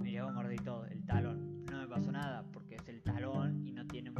me 0.00 0.08
llegó 0.12 0.28
a 0.28 0.32
morder 0.32 0.60
todo, 0.60 0.86
el 0.86 1.04
talón. 1.04 1.64
No 1.64 1.78
me 1.80 1.88
pasó 1.88 2.12
nada, 2.12 2.44
porque 2.52 2.76
es 2.76 2.88
el 2.90 3.02
talón 3.02 3.66
y 3.66 3.72
no 3.72 3.84
tiene 3.88 4.12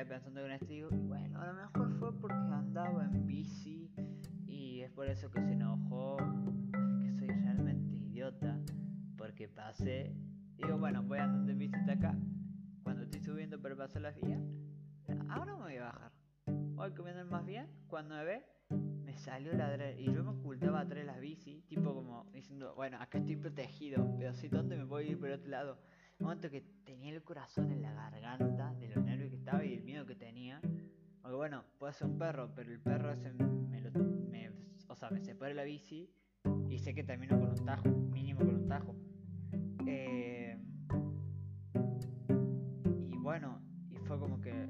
quedé 0.00 0.06
pensando 0.06 0.40
con 0.40 0.50
esto 0.50 0.64
y 0.72 0.76
digo, 0.76 0.88
bueno, 0.90 1.40
a 1.40 1.46
lo 1.46 1.54
mejor 1.54 1.92
fue 1.98 2.20
porque 2.20 2.36
andaba 2.36 3.04
en 3.04 3.26
bici 3.26 3.90
y 4.46 4.80
es 4.80 4.90
por 4.92 5.06
eso 5.06 5.30
que 5.30 5.42
se 5.42 5.52
enojó, 5.52 6.16
que 7.02 7.12
soy 7.18 7.26
realmente 7.28 7.96
idiota, 7.96 8.58
porque 9.18 9.46
pasé, 9.48 10.14
digo, 10.56 10.78
bueno, 10.78 11.02
voy 11.02 11.18
andando 11.18 11.52
en 11.52 11.58
bici 11.58 11.74
hasta 11.74 11.92
acá, 11.92 12.16
cuando 12.82 13.02
estoy 13.02 13.20
subiendo 13.20 13.60
para 13.60 13.76
pasar 13.76 14.00
las 14.02 14.18
vías, 14.18 14.40
ahora 15.28 15.54
me 15.56 15.62
voy 15.64 15.76
a 15.76 15.84
bajar, 15.84 16.12
voy 16.46 16.92
comiendo 16.92 17.24
más 17.26 17.44
bien, 17.44 17.68
cuando 17.86 18.14
me 18.14 18.24
ve, 18.24 18.46
me 19.04 19.18
salió 19.18 19.52
ladrar 19.52 19.98
y 19.98 20.06
yo 20.06 20.24
me 20.24 20.30
ocultaba 20.30 20.80
atrás 20.80 21.00
de 21.00 21.04
las 21.04 21.20
bici, 21.20 21.62
tipo 21.68 21.92
como 21.92 22.24
diciendo, 22.32 22.74
bueno, 22.74 22.96
acá 23.00 23.18
estoy 23.18 23.36
protegido, 23.36 24.14
pero 24.16 24.32
si 24.32 24.48
tonto 24.48 24.76
me 24.76 24.84
voy 24.84 25.08
a 25.08 25.10
ir 25.10 25.20
por 25.20 25.30
otro 25.30 25.50
lado. 25.50 25.78
Momento 26.20 26.50
que 26.50 26.60
tenía 26.84 27.12
el 27.14 27.22
corazón 27.22 27.70
en 27.72 27.82
la 27.82 27.92
garganta 27.92 28.74
de 28.74 28.88
los 28.88 29.04
nervios 29.04 29.30
que 29.30 29.36
estaba 29.36 29.64
y 29.64 29.74
el 29.74 29.82
miedo 29.82 30.04
que 30.04 30.14
tenía. 30.14 30.60
Porque 31.22 31.36
bueno, 31.36 31.64
puede 31.78 31.94
ser 31.94 32.08
un 32.08 32.18
perro, 32.18 32.52
pero 32.54 32.70
el 32.70 32.80
perro 32.80 33.10
ese 33.12 33.32
me 33.32 33.80
lo, 33.80 33.90
me, 33.90 34.50
o 34.88 34.94
sea, 34.94 35.10
me 35.10 35.20
separa 35.20 35.54
la 35.54 35.64
bici 35.64 36.10
y 36.68 36.78
sé 36.78 36.94
que 36.94 37.04
termino 37.04 37.38
con 37.38 37.50
un 37.50 37.64
tajo, 37.64 37.88
mínimo 37.88 38.40
con 38.40 38.54
un 38.54 38.68
tajo. 38.68 38.94
Eh, 39.86 40.58
y 43.08 43.16
bueno, 43.16 43.60
y 43.90 43.96
fue 43.96 44.18
como 44.18 44.40
que 44.40 44.68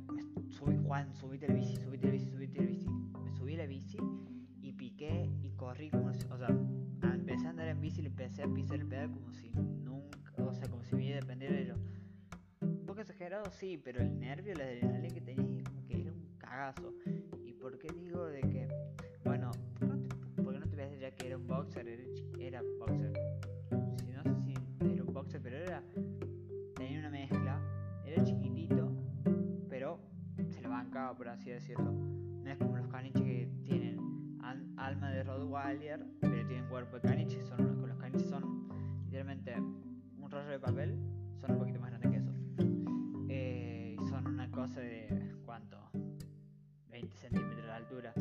subí, 0.49 0.77
Juan, 0.77 1.15
subite 1.15 1.49
la 1.49 1.55
bici, 1.55 1.77
subite 1.77 2.07
la 2.07 2.13
bici, 2.13 2.31
subite 2.31 2.61
la 2.61 2.67
bici. 2.67 2.89
Me 3.25 3.33
subí 3.33 3.57
la 3.57 3.67
bici 3.67 3.99
y 4.63 4.73
piqué 4.73 5.31
y 5.43 5.51
corrí 5.53 5.91
como 5.91 6.13
si, 6.13 6.27
o 6.31 6.39
sea, 6.39 6.49
empecé 7.15 7.47
a 7.47 7.51
andar 7.51 7.69
en 7.69 7.81
bici 7.81 8.03
y 8.03 8.07
empecé 8.07 8.43
a 8.43 8.49
pisar 8.49 8.79
el 8.79 8.87
pedal 8.87 9.11
como 9.11 9.33
si 9.33 9.51
nunca, 9.51 10.19
o 10.51 10.55
sea, 10.55 10.69
como 10.69 10.83
si 10.85 10.97
mi 10.97 11.07
vida 11.07 11.17
dependiera 11.17 11.55
de 11.55 11.63
ello. 11.63 11.75
Un 12.61 12.85
poco 12.85 13.01
exagerado, 13.01 13.51
sí, 13.53 13.81
pero 13.83 14.01
el 14.01 14.19
nervio, 14.19 14.55
la 14.55 14.65
adrenalina 14.65 15.15
que 15.15 15.21
tenía, 15.21 15.63
como 15.65 15.87
que 15.87 16.01
era 16.01 16.13
un 16.13 16.37
cagazo. 16.39 16.93
¿Y 17.47 17.53
por 17.53 17.79
qué 17.79 17.89
digo 17.93 18.27
de 18.27 18.41
que, 18.41 18.69
bueno, 19.25 19.51
¿por 19.79 19.79
qué 19.79 19.87
no 19.87 19.99
te, 20.03 20.43
por 20.43 20.59
no 20.59 20.67
te 20.67 20.99
ya 20.99 21.11
que 21.13 21.29
era 21.29 21.37
un 21.37 21.47
boxer? 21.47 21.87
Era, 21.87 22.03
era 22.39 22.63
boxer. 22.79 23.13
Si 24.05 24.13
no 24.13 24.23
sé 24.25 24.35
si 24.43 24.55
era 24.93 25.05
un 25.05 25.15
boxer, 25.15 25.41
pero 25.41 25.57
era, 25.57 25.83
tenía 26.75 26.99
una 26.99 27.11
mezcla, 27.11 28.03
era 28.05 28.25
chiquitito, 28.25 28.91
pero 29.69 30.01
se 30.49 30.61
lo 30.61 30.71
bancaba 30.71 31.15
decirlo. 31.55 31.93
No 31.93 32.51
es 32.51 32.59
como 32.59 32.77
los 32.77 32.89
caniches 32.89 33.23
que 33.23 33.49
tienen 33.63 34.01
alma 34.77 35.11
de 35.11 35.23
Rottweiler, 35.23 36.05
pero 36.21 36.47
tienen 36.47 36.67
cuerpo 36.69 36.97
de 36.97 37.03
caniche. 37.03 37.45
Son, 37.45 37.87
los 37.87 37.99
caniches 37.99 38.29
son 38.29 38.69
literalmente 39.05 39.55
rollo 40.31 40.49
de 40.49 40.59
papel, 40.61 40.99
son 41.41 41.51
un 41.53 41.59
poquito 41.59 41.81
más 41.81 41.91
grandes 41.91 42.11
que 42.11 42.17
eso. 42.19 42.33
Eh, 43.29 43.97
son 44.09 44.27
una 44.27 44.51
cosa 44.51 44.81
de, 44.81 45.35
¿cuánto? 45.45 45.77
20 46.89 47.17
centímetros 47.17 47.65
de 47.65 47.73
altura. 47.73 48.15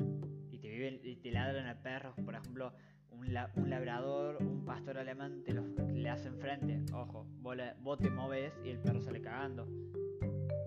Y 0.49 0.57
te, 0.57 0.69
viven, 0.69 0.99
y 1.03 1.17
te 1.17 1.31
ladran 1.31 1.67
a 1.67 1.81
perros, 1.81 2.15
por 2.25 2.33
ejemplo, 2.33 2.73
un, 3.11 3.27
un 3.55 3.69
labrador, 3.69 4.37
un 4.41 4.65
pastor 4.65 4.97
alemán 4.97 5.43
te 5.43 5.53
le 5.53 6.09
hacen 6.09 6.35
frente. 6.37 6.83
Ojo, 6.93 7.27
vos, 7.41 7.57
vos 7.81 7.99
te 7.99 8.09
moves 8.09 8.59
y 8.63 8.69
el 8.69 8.79
perro 8.79 9.01
sale 9.01 9.21
cagando. 9.21 9.67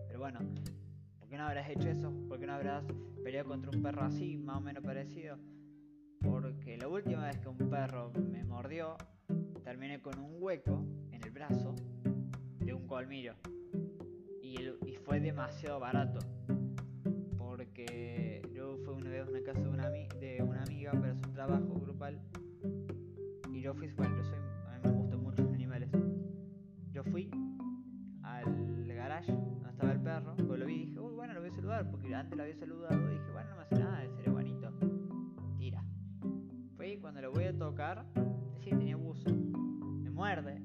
Pero 0.06 0.20
bueno, 0.20 0.40
¿por 1.18 1.28
qué 1.28 1.36
no 1.36 1.44
habrás 1.44 1.68
hecho 1.70 1.88
eso? 1.88 2.12
¿Por 2.28 2.38
qué 2.38 2.46
no 2.46 2.54
habrás 2.54 2.84
peleado 3.24 3.48
contra 3.48 3.70
un 3.70 3.82
perro 3.82 4.02
así, 4.02 4.36
más 4.36 4.58
o 4.58 4.60
menos 4.60 4.84
parecido? 4.84 5.38
Porque 6.20 6.76
la 6.78 6.86
última 6.86 7.26
vez 7.26 7.38
que 7.38 7.48
un 7.48 7.56
perro 7.56 8.12
me 8.12 8.44
mordió, 8.44 8.96
terminé 9.64 10.00
con 10.00 10.18
un 10.20 10.36
hueco 10.40 10.84
de 11.48 12.72
un 12.72 12.86
colmillo. 12.86 13.34
Y, 14.40 14.60
y 14.86 14.96
fue 15.04 15.18
demasiado 15.18 15.80
barato. 15.80 16.20
Porque 17.36 18.48
yo 18.54 18.76
fui 18.84 18.94
una 18.94 19.10
vez 19.10 19.26
a 19.26 19.30
una 19.30 19.42
casa 19.42 19.60
de 19.60 19.68
una, 19.68 19.88
de 19.90 20.42
una 20.42 20.62
amiga 20.62 20.92
para 20.92 21.16
su 21.16 21.28
trabajo 21.32 21.74
grupal. 21.80 22.20
Y 23.52 23.60
yo 23.60 23.74
fui, 23.74 23.88
bueno, 23.92 24.22
soy, 24.22 24.38
a 24.68 24.78
mí 24.78 24.80
me 24.84 24.92
gustan 24.92 25.20
mucho 25.20 25.42
los 25.42 25.52
animales. 25.52 25.90
Yo 26.92 27.02
fui 27.04 27.28
al 28.22 28.86
garage 28.86 29.32
donde 29.32 29.70
estaba 29.70 29.92
el 29.92 30.00
perro, 30.00 30.36
pues 30.36 30.60
lo 30.60 30.66
vi 30.66 30.74
y 30.74 30.86
dije, 30.86 31.00
uy, 31.00 31.14
bueno, 31.14 31.34
lo 31.34 31.40
voy 31.40 31.50
a 31.50 31.52
saludar, 31.52 31.90
porque 31.90 32.14
antes 32.14 32.36
lo 32.36 32.44
había 32.44 32.56
saludado 32.56 33.10
y 33.10 33.14
dije, 33.14 33.32
bueno, 33.32 33.50
no 33.50 33.56
me 33.56 33.62
hace 33.62 33.78
nada, 33.80 34.16
sería 34.16 34.32
bonito. 34.32 34.72
Tira. 35.58 35.84
Fui 36.76 36.98
cuando 36.98 37.20
lo 37.20 37.32
voy 37.32 37.44
a 37.44 37.58
tocar, 37.58 38.06
sí, 38.60 38.70
tenía 38.70 38.96
buzo, 38.96 39.28
me 39.28 40.10
muerde 40.10 40.62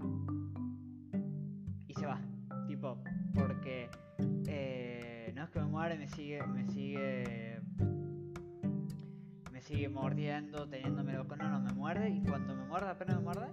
me 5.57 5.65
muerde, 5.65 5.97
me 5.97 6.07
sigue, 6.07 6.45
me 6.45 6.65
sigue 6.67 7.61
me 9.51 9.61
sigue 9.61 9.89
mordiendo, 9.89 10.67
teniéndome 10.69 11.13
loco. 11.13 11.35
No, 11.35 11.49
no, 11.49 11.59
me 11.59 11.73
muerde 11.73 12.09
y 12.09 12.21
cuando 12.21 12.55
me 12.55 12.65
muerde, 12.65 12.89
apenas 12.89 13.17
me 13.17 13.23
muerde, 13.23 13.47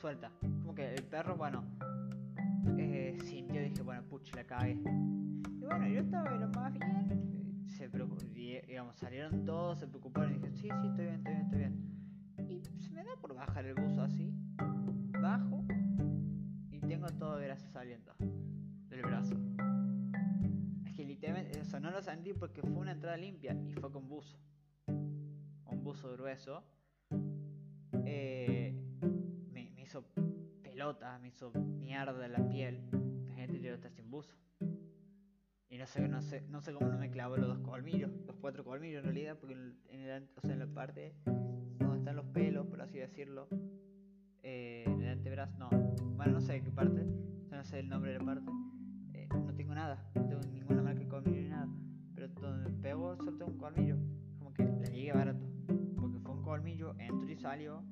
suelta. 0.00 0.32
Como 0.40 0.74
que 0.74 0.94
el 0.94 1.04
perro, 1.04 1.36
bueno, 1.36 1.64
eh, 2.76 3.16
sintió, 3.24 3.62
dije, 3.62 3.82
bueno, 3.82 4.02
puch, 4.02 4.34
la 4.34 4.44
cagué. 4.44 4.72
Y 4.72 5.64
bueno, 5.64 5.86
yo 5.86 6.00
estaba 6.00 6.30
lo 6.32 6.48
más 6.48 6.72
bien. 6.72 7.64
Se 7.68 7.88
digamos, 8.66 8.96
salieron 8.96 9.44
todos, 9.44 9.78
se 9.78 9.86
preocuparon 9.86 10.32
y 10.32 10.38
dije, 10.38 10.50
sí, 10.52 10.62
sí, 10.62 10.88
estoy 10.88 11.04
bien, 11.04 11.16
estoy 11.16 11.32
bien, 11.34 11.42
estoy 11.42 11.58
bien. 11.58 12.70
Y 12.76 12.80
se 12.80 12.90
me 12.90 13.04
da 13.04 13.16
por 13.20 13.34
bajar 13.34 13.64
el 13.66 13.74
buzo 13.74 14.02
así, 14.02 14.34
bajo 15.20 15.64
y 16.70 16.80
tengo 16.80 17.06
todo 17.10 17.38
grasa 17.38 17.68
saliendo 17.68 18.12
del 18.88 19.02
brazo. 19.02 19.34
No 21.80 21.90
lo 21.90 22.02
sentí 22.02 22.32
porque 22.32 22.62
fue 22.62 22.72
una 22.72 22.92
entrada 22.92 23.16
limpia 23.16 23.56
y 23.68 23.74
fue 23.74 23.90
con 23.90 24.08
buzo. 24.08 24.38
Un 24.86 25.82
buzo 25.82 26.12
grueso. 26.12 26.64
Eh, 28.04 28.74
me, 29.52 29.70
me 29.70 29.82
hizo 29.82 30.04
pelota, 30.62 31.18
me 31.18 31.28
hizo 31.28 31.50
mierda 31.52 32.28
la 32.28 32.48
piel. 32.48 32.88
La 33.26 33.34
gente 33.34 33.58
llegó 33.58 33.74
estar 33.74 33.90
sin 33.90 34.10
buzo. 34.10 34.36
Y 35.74 35.78
no 35.78 35.86
sé, 35.86 36.06
no 36.06 36.22
sé, 36.22 36.42
no 36.48 36.60
sé 36.60 36.72
cómo 36.72 36.88
no 36.88 36.96
me 36.96 37.10
clavó 37.10 37.36
los 37.36 37.48
dos 37.48 37.58
colmillos, 37.58 38.08
los 38.28 38.36
cuatro 38.36 38.62
colmillos 38.62 39.00
en 39.00 39.06
realidad, 39.06 39.36
porque 39.40 39.54
en, 39.54 40.00
el, 40.02 40.28
o 40.36 40.40
sea, 40.40 40.52
en 40.52 40.60
la 40.60 40.68
parte 40.68 41.16
donde 41.24 41.98
están 41.98 42.14
los 42.14 42.26
pelos, 42.26 42.68
por 42.68 42.80
así 42.80 42.98
decirlo, 42.98 43.48
eh, 44.44 44.84
en 44.86 45.02
el 45.02 45.08
antebrazo, 45.08 45.58
no, 45.58 45.70
bueno, 45.70 46.34
no 46.34 46.40
sé 46.40 46.62
qué 46.62 46.70
parte, 46.70 47.04
no 47.50 47.64
sé 47.64 47.80
el 47.80 47.88
nombre 47.88 48.12
de 48.12 48.18
la 48.20 48.24
parte, 48.24 48.52
eh, 49.14 49.26
no 49.32 49.52
tengo 49.52 49.74
nada, 49.74 50.12
ninguna 50.52 50.82
marca 50.82 51.00
de 51.00 51.08
colmillo 51.08 51.42
ni 51.42 51.48
nada, 51.48 51.68
pero 52.14 52.28
donde 52.28 52.70
me 52.70 52.76
pegó 52.76 53.16
tengo 53.16 53.46
un 53.46 53.58
colmillo, 53.58 53.96
como 54.38 54.52
que 54.52 54.64
le 54.64 54.90
llegué 54.90 55.12
barato, 55.12 55.46
porque 56.00 56.18
fue 56.18 56.32
un 56.32 56.42
colmillo, 56.42 56.94
entró 56.98 57.30
y 57.30 57.36
salió, 57.36 57.82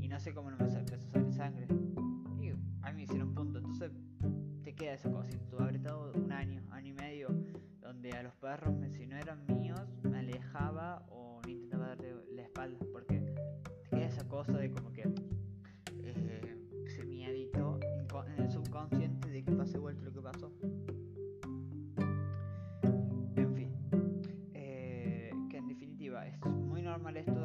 y 0.00 0.08
no 0.08 0.18
sé 0.18 0.32
cómo 0.34 0.50
no 0.50 0.56
me 0.56 0.64
empezó 0.64 0.78
a 0.78 1.10
salir 1.10 1.32
sangre 1.32 1.66
a 2.82 2.92
mí 2.92 2.98
me 2.98 3.02
hicieron 3.02 3.34
punto. 3.34 3.58
Entonces 3.58 3.92
te 4.62 4.74
queda 4.74 4.94
esa 4.94 5.10
cosita. 5.10 5.38
Tú 5.50 5.58
habré 5.58 5.76
estado 5.76 6.12
un 6.14 6.32
año, 6.32 6.62
año 6.70 6.88
y 6.88 6.92
medio, 6.92 7.28
donde 7.80 8.12
a 8.12 8.22
los 8.22 8.34
perros, 8.36 8.74
si 8.90 9.06
no 9.06 9.16
eran 9.16 9.46
míos, 9.46 9.80
me 10.02 10.18
alejaba 10.18 11.04
o 11.08 11.19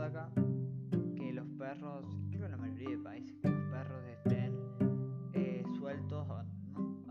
acá. 0.05 0.29
Que 1.15 1.33
los 1.33 1.47
perros, 1.57 2.05
creo 2.29 2.39
que 2.39 2.45
en 2.45 2.51
la 2.51 2.57
mayoría 2.57 2.89
de 2.89 2.97
países, 2.99 3.37
que 3.41 3.49
los 3.49 3.63
perros 3.65 4.05
estén 4.07 4.55
sueltos, 5.77 6.27
a 6.29 6.43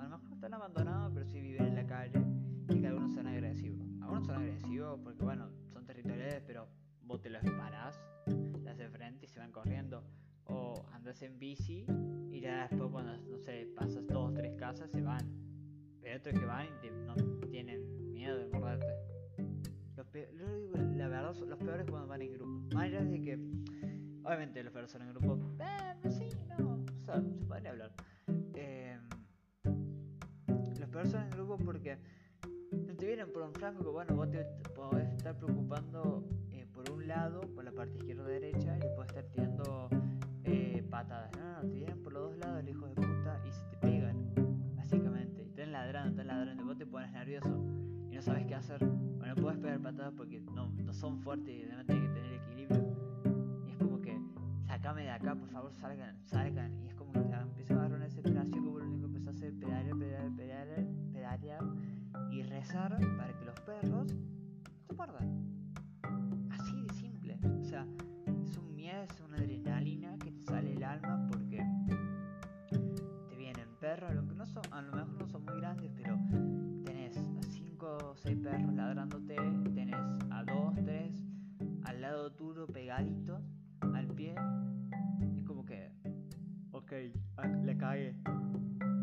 lo 0.03 0.19
mejor 0.19 0.33
están 0.33 0.55
abandonados, 0.55 1.13
pero 1.15 1.27
sí 1.27 1.41
viven 1.41 1.67
en 1.67 1.75
la 1.77 1.87
calle 1.87 2.21
y 2.69 2.81
que 2.81 2.87
algunos 2.87 3.15
son 3.15 3.27
agresivos. 3.27 3.87
Algunos 4.01 4.27
son 4.27 4.37
agresivos 4.37 5.01
porque, 5.03 5.25
bueno, 5.25 5.49
son 5.73 5.85
territoriales, 5.87 6.43
pero 6.47 6.69
vos 7.03 7.21
te 7.21 7.31
los 7.31 7.43
parás, 7.43 8.01
le 8.27 8.71
haces 8.71 8.91
frente 8.91 9.27
y 9.27 9.29
se 9.29 9.39
van 9.39 9.53
corriendo. 9.53 10.03
O 10.47 10.85
andas 10.93 11.23
en 11.23 11.39
bici 11.39 11.87
y 12.31 12.41
ya 12.41 12.69
después, 12.69 12.91
cuando, 12.91 13.17
no 13.17 13.39
sé, 13.39 13.73
pasas 13.75 14.07
dos 14.07 14.31
o 14.31 14.35
tres 14.35 14.55
casas, 14.57 14.91
se 14.91 15.01
van. 15.01 15.27
Pero 16.01 16.19
otros 16.19 16.39
que 16.39 16.45
van 16.45 16.67
y 16.83 16.91
no 17.07 17.15
tienen 17.49 18.13
miedo 18.13 18.39
de 18.39 18.47
morderte. 18.49 19.14
Los 20.15 20.97
la 20.97 21.09
verdad, 21.09 21.35
los 21.35 21.59
peores 21.59 21.87
cuando 21.91 22.09
van 22.09 22.23
en 22.23 22.33
grupo. 22.33 22.75
Más 22.75 22.85
allá 22.85 23.05
de 23.05 23.21
que, 23.21 23.35
obviamente, 24.25 24.63
los 24.63 24.73
peores 24.73 24.91
son 24.91 25.03
en 25.03 25.09
grupo. 25.09 25.39
Eh, 25.59 26.11
sí, 26.11 26.29
no, 26.59 26.85
o 27.01 27.05
sea, 27.05 27.21
se 27.21 27.45
podría 27.45 27.71
hablar 27.71 27.91
personas 30.95 31.27
en 31.27 31.31
grupo 31.33 31.59
porque 31.59 31.99
no 32.87 32.95
te 32.95 33.05
vienen 33.05 33.33
por 33.33 33.43
un 33.43 33.53
flanco 33.53 33.91
bueno, 33.91 34.15
vos 34.15 34.31
te 34.31 34.45
podés 34.77 35.13
estar 35.13 35.37
preocupando 35.37 36.25
eh, 36.53 36.67
por 36.73 36.89
un 36.93 37.09
lado, 37.09 37.41
por 37.41 37.65
la 37.65 37.73
parte 37.73 37.97
izquierda 37.97 38.23
o 38.23 38.27
derecha, 38.27 38.77
y 38.77 38.81
le 38.81 38.89
podés 38.91 39.11
estar 39.11 39.25
tirando 39.25 39.89
eh, 40.45 40.87
patadas. 40.89 41.33
No, 41.37 41.63
no, 41.63 41.69
te 41.69 41.79
vienen 41.79 42.01
por 42.01 42.13
los 42.13 42.31
dos 42.31 42.39
lados 42.39 42.61
el 42.61 42.67
de 42.67 42.75
puta 42.75 43.43
y 43.45 43.51
se 43.51 43.65
te 43.65 43.77
pegan, 43.79 44.77
básicamente. 44.77 45.43
Y 45.43 45.49
están 45.49 45.73
ladrando, 45.73 46.11
están 46.11 46.27
ladrando, 46.29 46.65
vos 46.65 46.79
te 46.79 46.87
pones 46.87 47.11
nervioso 47.11 47.94
no 48.15 48.23
sabes 48.23 48.47
qué 48.47 48.55
hacer. 48.55 48.85
Bueno, 48.85 49.35
no 49.35 49.43
puedes 49.43 49.59
pegar 49.59 49.81
patadas 49.81 50.15
porque 50.17 50.41
no, 50.41 50.71
son 50.93 51.19
fuertes 51.21 51.55
y 51.55 51.63
además 51.65 51.87
tienes 51.87 52.09
que 52.09 52.15
tener 52.15 52.33
equilibrio. 52.35 52.97
Y 53.67 53.71
es 53.73 53.79
como 53.79 54.01
que, 54.01 54.21
sacame 54.67 55.03
de 55.03 55.11
acá, 55.11 55.35
por 55.35 55.49
favor, 55.49 55.75
salgan, 55.75 56.17
salgan. 56.25 56.81
Y 56.83 56.89
es 56.89 56.95
como 56.95 57.13
que 57.13 57.19
a 57.19 57.23
agarrar 57.23 57.93
una 57.93 58.05
desesperación 58.05 58.65
como 58.65 58.79
lo 58.79 58.87
único 58.87 59.11
que 59.11 59.17
empieza 59.17 59.31
a 59.31 59.33
hacer 59.33 59.59
pedalear, 59.59 59.97
pedalear, 59.99 60.87
pedalear 61.13 61.65
y 62.31 62.43
rezar 62.43 62.99
para 63.17 63.37
que 63.37 63.45
los 63.45 63.61
perros 63.61 64.15
te 64.87 64.95
muerdan. 64.95 65.45
Así 66.51 66.83
de 66.83 66.95
simple. 66.95 67.39
O 67.61 67.65
sea, 67.65 67.87
es 68.45 68.57
un 68.57 68.75
miedo, 68.75 69.03
es 69.03 69.21
una 69.21 69.39
adrenalina 69.39 70.17
que 70.19 70.31
te 70.31 70.43
sale 70.43 70.75
el 70.75 70.85
alma 70.85 71.27
porque 71.29 71.65
te 73.29 73.37
vienen 73.37 73.69
perros, 73.81 74.11
a 74.11 74.15
lo, 74.15 74.27
que 74.27 74.35
no 74.35 74.47
son, 74.47 74.63
a 74.71 74.83
lo 74.83 74.93
mejor 74.93 75.04
5 78.25 78.25
o 78.25 78.33
6 78.33 78.39
perros 78.39 78.75
ladrándote, 78.75 79.37
tenés 79.75 80.19
a 80.31 80.45
2, 80.45 80.75
3 80.85 81.25
al 81.85 82.01
lado 82.01 82.33
tuyo 82.33 82.67
pegaditos 82.67 83.43
al 83.81 84.07
pie. 84.09 84.35
Es 85.37 85.43
como 85.45 85.65
que, 85.65 85.93
ok, 86.73 86.93
ah, 87.37 87.47
le 87.47 87.77
cae 87.77 88.17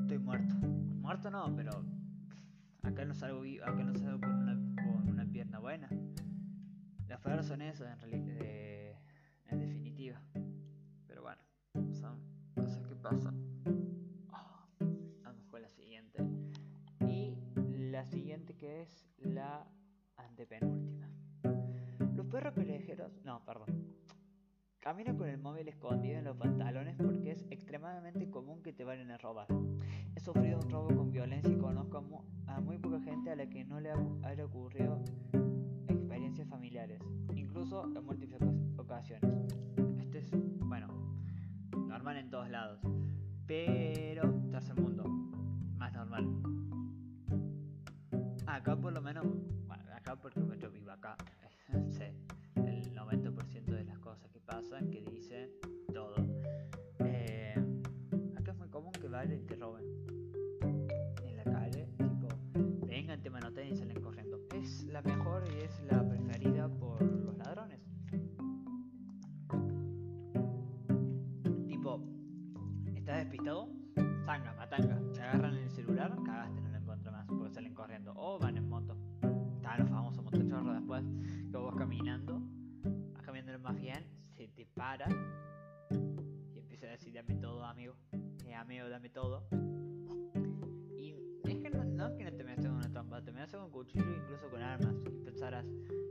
estoy 0.02 0.18
muerto. 0.18 0.56
Muerto 0.56 1.30
no, 1.30 1.56
pero 1.56 1.72
Acá 2.84 3.06
no 3.06 3.14
salgo, 3.14 3.44
acá 3.64 3.84
no 3.84 3.94
salgo 3.94 4.20
con, 4.22 4.34
una, 4.34 4.76
con 4.84 5.08
una 5.08 5.26
pierna 5.26 5.60
buena. 5.60 5.88
Las 7.08 7.20
palabras 7.20 7.46
son 7.46 7.62
esas 7.62 7.94
en, 7.94 8.00
realidad, 8.00 8.38
eh, 8.42 8.98
en 9.50 9.60
definitiva. 9.60 10.20
Pero 11.08 11.22
bueno, 11.22 11.42
son 11.94 12.20
cosas 12.56 12.88
que 12.88 12.96
pasan. 12.96 13.36
Oh, 14.34 14.66
vamos 15.24 15.46
con 15.46 15.62
la 15.62 15.70
siguiente. 15.70 16.24
Y 17.08 17.38
la 17.92 18.04
siguiente 18.06 18.56
que 18.56 18.82
es 18.82 19.11
la 19.24 19.68
antepenúltima. 20.18 21.10
Los 22.16 22.26
perros 22.28 22.54
callejeros, 22.54 23.12
no, 23.24 23.44
perdón. 23.46 23.88
Camina 24.80 25.16
con 25.16 25.30
el 25.30 25.38
móvil 25.38 25.68
escondido 25.68 26.18
en 26.18 26.26
los 26.26 26.38
pantalones 26.38 26.96
porque 26.98 27.32
es 27.32 27.46
extremadamente 27.52 28.30
común 28.30 28.64
que 28.64 28.74
te 28.74 28.84
vayan 28.84 29.12
a 29.12 29.18
robar. 29.18 29.48
He 30.16 30.20
sufrido 30.20 30.60
un 30.60 30.70
robo 30.70 30.96
con 30.96 31.12
violencia 31.12 31.52
y 31.52 31.58
conozco 31.58 32.04
a 32.48 32.60
muy, 32.60 32.78
poca 32.80 33.00
gente 33.02 33.30
a 33.30 33.36
la 33.36 33.48
que 33.48 33.64
no 33.64 33.80
le 33.80 33.92
haya 34.24 34.46
ocurrido 34.46 35.04
familiares, 36.52 37.02
incluso 37.36 37.86
en 37.96 38.06
múltiples 38.06 38.42
ocasiones. 38.78 39.32
Este 40.00 40.20
es, 40.20 40.32
bueno, 40.60 40.88
normal 41.72 42.18
en 42.18 42.30
todos 42.30 42.50
lados, 42.50 42.80
pero 43.46 44.34
tercer 44.52 44.76
mundo, 44.76 45.04
más 45.78 45.94
normal. 45.94 46.28
Acá 48.52 48.76
por 48.76 48.92
lo 48.92 49.02
menos, 49.02 49.26
bueno, 49.66 49.84
acá 49.96 50.18
porque 50.18 50.42
yo 50.60 50.70
vivo 50.70 50.92
acá, 50.92 51.16
el 51.70 52.94
90% 52.94 53.64
de 53.64 53.84
las 53.86 53.98
cosas 54.00 54.30
que 54.30 54.42
pasan, 54.42 54.92
que 54.92 55.02
dicen 55.10 55.50
todo. 55.94 56.16
Eh, 57.00 57.56
acá 58.36 58.52
es 58.52 58.58
muy 58.58 58.68
común 58.68 58.92
que 58.92 59.08
vayan 59.08 59.40
y 59.40 59.46
te 59.46 59.56
roben 59.56 59.86
en 61.24 61.38
la 61.38 61.44
calle, 61.46 61.88
tipo, 61.98 62.28
vengan, 62.88 63.22
te 63.22 63.30
manotean 63.30 63.70
y 63.70 63.76
salen 63.78 64.02
corriendo. 64.02 64.38
Es 64.54 64.84
la 64.84 65.02
mejor 65.02 65.46
y 65.48 65.64
es 65.64 65.82
la 65.90 66.06
preferida 66.06 66.68
por 66.68 67.02
los 67.02 67.38
ladrones. 67.38 67.80
Tipo, 71.68 72.04
¿estás 72.94 73.18
despistado? 73.20 73.70
Zanga, 74.26 74.54
matanga. 74.58 75.00
Te 75.14 75.22
agarran 75.22 75.56
el 75.56 75.72
celular, 75.72 76.14
cagaste, 76.26 76.62
más, 76.62 76.71
porque 77.38 77.54
salen 77.54 77.74
corriendo. 77.74 78.14
O 78.16 78.40
van 78.40 78.58
en 78.58 78.68
moto. 78.70 78.96
Están 79.56 79.80
los 79.80 79.90
famosos 79.90 80.24
motochorros 80.24 80.74
después, 80.76 81.04
que 81.52 81.58
vos 81.58 81.76
caminando, 81.76 82.42
vas 83.14 83.22
caminando 83.24 83.60
más 83.60 83.76
bien, 83.80 84.04
se 84.36 84.48
te 84.48 84.66
para 84.66 85.08
y 86.54 86.58
empieza 86.60 86.88
a 86.88 86.92
decir, 86.92 87.14
dame 87.14 87.36
todo, 87.36 87.64
amigo. 87.64 87.96
Eh, 88.46 88.54
amigo, 88.56 88.90
dame 88.90 89.10
todo. 89.10 89.48
Y 90.98 91.14
es 91.46 91.60
que 91.60 91.70
no, 91.70 92.08
es 92.08 92.14
que 92.18 92.24
no 92.26 92.34
te 92.34 92.44
metas 92.44 92.66
en 92.66 92.72
una 92.72 92.90
trampa, 92.92 93.22
te 93.24 93.32
metes 93.32 93.56
con 93.56 93.72
cuchillo, 93.72 94.16
incluso 94.16 94.50
con 94.50 94.62
armas. 94.62 94.96
Y 95.06 95.24
pensarás, 95.24 95.66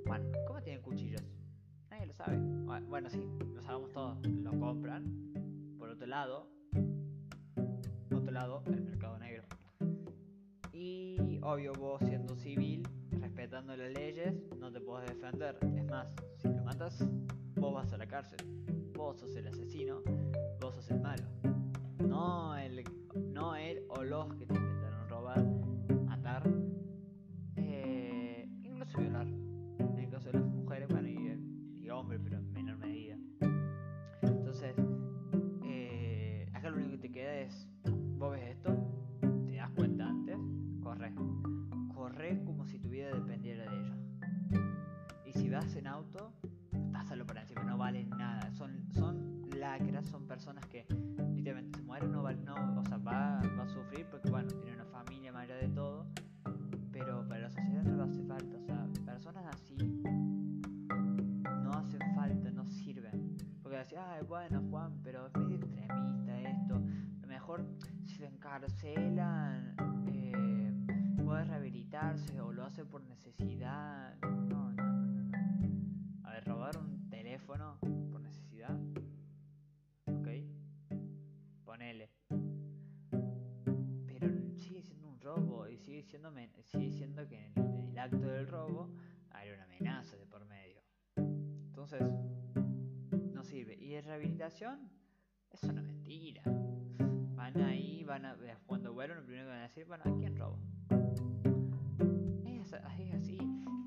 Juan, 0.07 0.31
¿cómo 0.47 0.63
tienen 0.63 0.83
cuchillos? 0.83 1.23
Nadie 1.91 2.07
lo 2.07 2.15
sabe. 2.15 2.39
Bu- 2.39 2.87
Bueno, 2.89 3.11
sí, 3.11 3.21
lo 3.55 3.61
sabemos 3.63 3.93
todos. 3.93 4.19
Lo 4.27 4.59
compran. 4.59 5.05
Por 5.79 5.89
otro 5.91 6.07
lado, 6.07 6.49
otro 8.15 8.31
lado, 8.31 8.63
el 8.67 8.83
mercado 8.83 9.19
negro. 9.19 9.43
Y 10.83 11.39
obvio, 11.43 11.75
vos 11.75 12.01
siendo 12.07 12.35
civil, 12.37 12.83
respetando 13.11 13.77
las 13.77 13.93
leyes, 13.93 14.33
no 14.59 14.73
te 14.73 14.81
podés 14.81 15.11
defender. 15.11 15.59
Es 15.77 15.85
más, 15.85 16.09
si 16.39 16.49
lo 16.49 16.65
matas, 16.65 17.07
vos 17.57 17.75
vas 17.75 17.93
a 17.93 17.99
la 17.99 18.07
cárcel. 18.07 18.39
Vos 18.95 19.19
sos 19.19 19.37
el 19.37 19.47
asesino, 19.47 20.01
vos 20.59 20.75
sos 20.75 20.91
el 20.91 21.01
malo. 21.01 21.25
No 21.99 22.57
el, 22.57 22.83
no 23.15 23.57
él 23.57 23.85
o 23.91 24.03
los 24.03 24.35
que 24.37 24.47
te 24.47 24.55
intentaron 24.55 25.09
robar, 25.11 25.45
matar, 26.07 26.51
eh, 27.57 28.49
incluso 28.63 28.99
violar. 28.99 29.27
En 45.61 45.87
auto, 45.87 46.33
pásalo 46.91 47.27
por 47.27 47.37
encima, 47.37 47.63
no 47.65 47.77
vale 47.77 48.05
nada. 48.05 48.51
Son, 48.53 48.71
son 48.95 49.43
lacras, 49.59 50.07
son 50.07 50.27
personas 50.27 50.65
que 50.67 50.87
literalmente 51.35 51.79
se 51.79 51.85
mueren, 51.85 52.11
no, 52.11 52.23
val- 52.23 52.43
no 52.45 52.55
o 52.81 52.85
sea, 52.87 52.97
va, 52.97 53.41
va 53.59 53.63
a 53.65 53.69
sufrir 53.69 54.07
porque, 54.11 54.31
bueno, 54.31 54.49
tiene 54.49 54.75
una 54.75 54.87
familia 54.87 55.39
allá 55.39 55.57
de 55.57 55.69
todo. 55.69 56.07
Pero 56.91 57.27
para 57.29 57.43
la 57.43 57.51
sociedad 57.51 57.83
no 57.85 57.97
le 57.97 58.03
hace 58.03 58.23
falta, 58.25 58.57
o 58.57 58.63
sea, 58.63 58.87
personas 59.05 59.45
así 59.55 59.77
no 61.63 61.73
hacen 61.73 62.01
falta, 62.15 62.51
no 62.51 62.65
sirven. 62.67 63.37
Porque 63.63 63.77
decís, 63.79 63.99
bueno, 64.29 64.63
Juan, 64.71 64.99
pero 65.05 65.27
es 65.27 65.37
medio 65.37 65.57
extremista 65.57 66.41
esto. 66.41 66.83
Lo 67.21 67.29
mejor 67.29 67.67
si 68.07 68.19
lo 68.19 68.27
encarcelan, 68.27 69.75
eh, 70.09 70.73
puede 71.23 71.45
rehabilitarse 71.45 72.41
o 72.41 72.51
lo 72.53 72.65
hace 72.65 72.85
por 72.85 73.03
necesidad. 73.05 74.15
No, 74.49 74.60
robar 76.61 76.77
un 76.77 77.09
teléfono 77.09 77.79
por 78.13 78.21
necesidad. 78.21 78.79
Ok. 80.05 80.29
Ponele. 81.65 82.11
Pero 84.07 84.29
sigue 84.59 84.83
siendo 84.83 85.09
un 85.09 85.19
robo 85.23 85.67
y 85.69 85.79
sigue 85.79 86.03
siendo, 86.03 86.31
sigue 86.65 86.91
siendo 86.93 87.27
que 87.27 87.47
en 87.47 87.89
el, 87.89 87.99
acto 87.99 88.27
del 88.27 88.47
robo 88.47 88.91
hay 89.31 89.51
una 89.53 89.65
amenaza 89.65 90.19
de 90.19 90.27
por 90.27 90.45
medio. 90.45 90.83
Entonces, 91.17 92.03
no 93.33 93.43
sirve. 93.43 93.77
¿Y 93.77 93.93
de 93.93 94.03
rehabilitación? 94.03 94.91
Es 95.51 95.63
una 95.63 95.81
mentira. 95.81 96.43
Van 96.45 97.59
ahí, 97.63 98.05
van 98.05 98.27
a. 98.27 98.35
eh, 98.35 98.59
Cuando 98.67 98.93
vuelven, 98.93 99.17
lo 99.17 99.25
primero 99.25 99.47
que 99.47 99.51
van 99.51 99.61
a 99.61 99.69
decir, 99.69 99.87
bueno, 99.87 100.05
¿a 100.07 100.15
quién 100.15 100.37
robo? 100.37 100.59
Es, 102.45 102.75
así. 102.75 103.39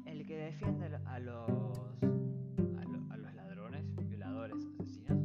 El 0.07 0.25
que 0.25 0.37
defiende 0.37 0.87
a 1.05 1.19
los. 1.19 2.22
Asesinos, 4.51 5.19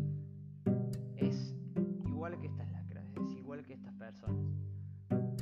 es 1.17 1.55
igual 2.07 2.39
que 2.39 2.47
estas 2.47 2.71
lacras, 2.73 3.07
es 3.17 3.33
igual 3.37 3.65
que 3.65 3.75
estas 3.75 3.95
personas. 3.95 4.53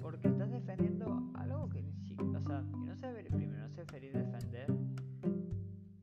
Porque 0.00 0.28
estás 0.28 0.50
defendiendo 0.50 1.32
algo 1.34 1.68
que. 1.68 1.84
O 2.18 2.48
sea, 2.48 2.62
que 2.70 2.76
no 2.78 2.96
se 2.96 3.06
debería. 3.06 3.30
Primero, 3.30 3.68
no 3.68 3.68
se 3.68 3.84
debería 3.84 4.12
defender. 4.12 4.72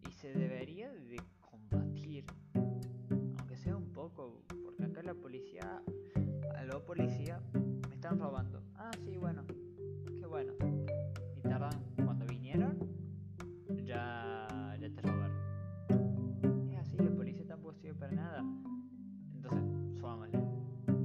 Y 0.07 0.11
se 0.11 0.33
debería 0.33 0.91
de 0.91 1.21
combatir. 1.41 2.25
Aunque 2.53 3.55
sea 3.55 3.75
un 3.75 3.91
poco. 3.91 4.41
Porque 4.63 4.85
acá 4.85 5.01
la 5.03 5.13
policía. 5.13 5.81
Aló, 6.55 6.83
policía. 6.85 7.41
Me 7.89 7.95
están 7.95 8.19
robando. 8.19 8.62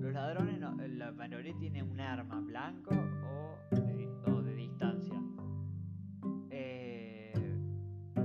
Los 0.01 0.13
ladrones, 0.13 0.59
no- 0.59 0.77
la 0.77 1.13
mayoría 1.13 1.55
tiene 1.57 1.83
un 1.85 2.01
arma 2.01 2.41
blanco 2.41 2.91
o 2.91 3.75
de, 3.77 3.95
di- 3.95 4.09
o 4.27 4.43
de 4.43 4.55
distancia. 4.57 5.15
Eh, 6.51 7.33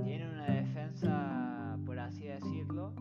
tienen 0.04 0.30
una 0.30 0.46
defensa, 0.46 1.78
por 1.86 1.96
así 2.00 2.24
decirlo, 2.24 2.92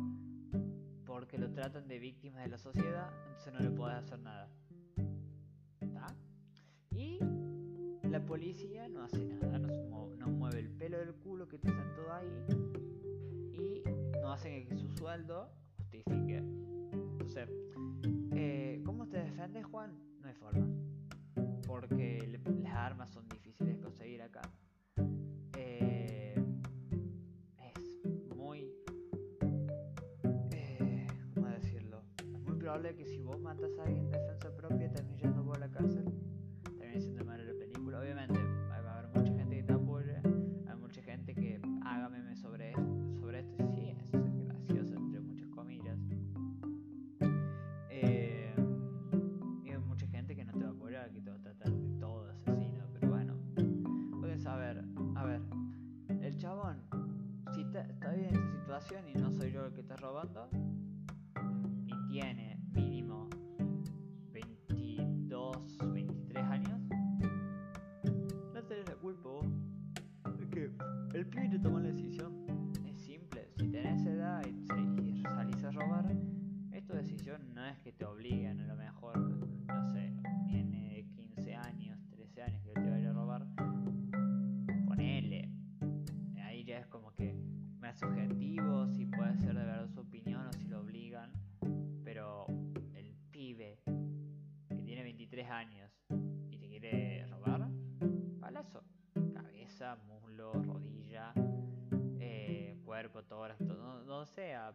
porque 1.06 1.40
lo 1.40 1.52
tratan 1.52 1.88
de 1.88 1.98
víctima 1.98 2.42
de 2.42 2.50
la 2.50 2.58
sociedad, 2.60 3.10
entonces 3.28 3.54
no 3.54 3.60
le 3.60 3.72
podés 3.72 3.98
hacer 3.98 4.20
nada. 4.20 4.50
Y 6.92 7.18
la 8.08 8.24
policía 8.24 8.88
no 8.88 9.02
hace 9.04 9.26
nada, 9.26 9.58
no, 9.58 10.28
mueve 10.28 10.60
el 10.60 10.70
pelo 10.70 11.00
del 11.00 11.16
culo 11.16 11.48
que 11.48 11.58
te 11.58 11.70
sentó 11.70 12.14
ahí 12.14 12.46
y 13.52 13.82
no 14.22 14.32
hacen 14.32 14.68
que 14.68 14.76
su 14.78 14.88
sueldo 14.92 15.50
justifique. 15.78 16.44
Entonces, 17.24 17.50
eh, 18.36 18.82
¿cómo 18.86 19.08
te 19.08 19.16
defiendes, 19.18 19.66
Juan? 19.68 19.98
No 20.22 20.28
hay 20.28 20.34
forma. 20.34 20.68
Porque 21.66 22.38
las 22.62 22.76
armas 22.76 23.12
son 23.12 23.26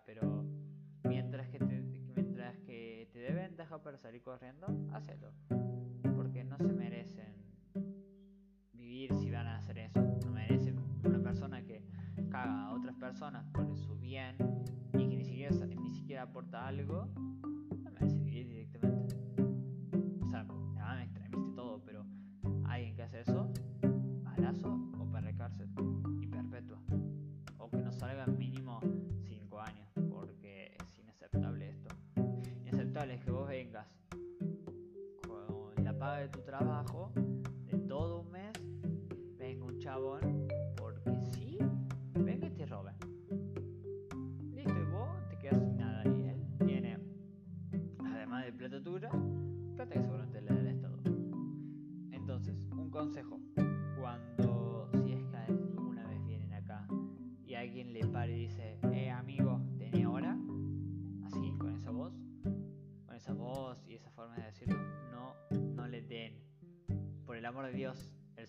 pero 0.05 0.45
mientras 1.05 1.49
que 1.49 1.59
te, 1.59 1.81
mientras 2.15 2.59
que 2.61 3.09
te 3.13 3.19
deben 3.19 3.57
dejar 3.57 3.83
para 3.83 3.99
salir 3.99 4.23
corriendo, 4.23 4.67
hacelo. 4.93 5.33
Porque 6.17 6.45
no 6.45 6.59
se 6.59 6.73
merecen 6.73 7.35
vivir 8.73 9.15
si 9.15 9.31
van 9.31 9.47
a 9.47 9.59
hacer 9.59 9.79
eso. 9.79 10.01
No 10.25 10.33
merecen 10.33 10.79
una 11.05 11.23
persona 11.23 11.65
que 11.65 11.83
caga 12.31 12.67
a 12.67 12.75
otras 12.75 12.97
personas 12.97 13.47
por 13.53 13.77
su 13.77 13.99
bien 13.99 14.37
y 14.95 15.09
que 15.09 15.17
ni 15.17 15.25
siquiera, 15.25 15.55
ni 15.67 15.91
siquiera 15.91 16.23
aporta 16.23 16.67
algo 16.67 17.09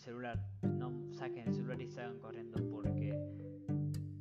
celular. 0.09 0.39
No 0.63 0.91
saquen 1.13 1.47
el 1.47 1.53
celular 1.53 1.79
y 1.79 1.87
salgan 1.87 2.17
corriendo 2.17 2.67
porque 2.71 3.15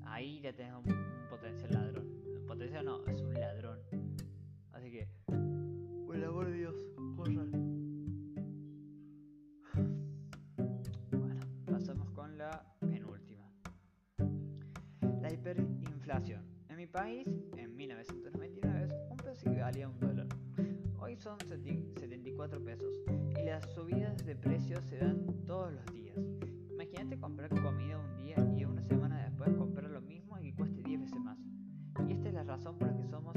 ahí 0.05 0.39
ya 0.43 0.53
tenés 0.53 0.75
un, 0.75 0.85
potencial 1.31 1.73
ladrón. 1.73 2.07
Potencial 2.47 2.85
no, 2.85 3.07
es 3.07 3.23
un 3.23 3.33
ladrón. 3.33 3.79
Así 4.73 4.91
que, 4.91 5.09
por 6.07 6.15
el 6.15 6.21
de 6.21 6.53
Dios, 6.59 6.77
corran. 7.17 7.51
Bueno, 11.11 11.41
pasamos 11.65 12.11
con 12.11 12.37
la 12.37 12.67
penúltima. 12.81 13.51
La 15.23 15.33
hiperinflación. 15.33 16.45
En 16.69 16.77
mi 16.77 16.87
país, 16.87 17.27
en 17.57 17.75
1999, 17.75 18.89
un 19.09 19.17
peso 19.17 19.51
valía 19.59 19.89
un 19.89 19.99
dólar 19.99 20.18
son 21.19 21.37
74 21.41 22.65
pesos 22.65 22.95
y 23.09 23.43
las 23.45 23.65
subidas 23.75 24.25
de 24.25 24.37
precios 24.37 24.85
se 24.85 24.99
dan 24.99 25.27
todos 25.47 25.73
los 25.73 25.85
días. 25.93 26.17
Imagínate 26.71 27.19
comprar 27.19 27.51
comida 27.51 27.99
un 27.99 28.17
día 28.17 28.37
y 28.57 28.65
una 28.65 28.83
semana 28.83 29.25
después 29.25 29.51
comprar 29.57 29.91
lo 29.91 30.01
mismo 30.01 30.39
y 30.39 30.51
que 30.51 30.55
cueste 30.55 30.81
10 30.83 31.01
veces 31.01 31.19
más. 31.19 31.39
Y 32.09 32.13
esta 32.13 32.29
es 32.29 32.35
la 32.35 32.45
razón 32.45 32.79
por 32.79 32.89
la 32.89 32.97
que 32.97 33.09
somos 33.09 33.35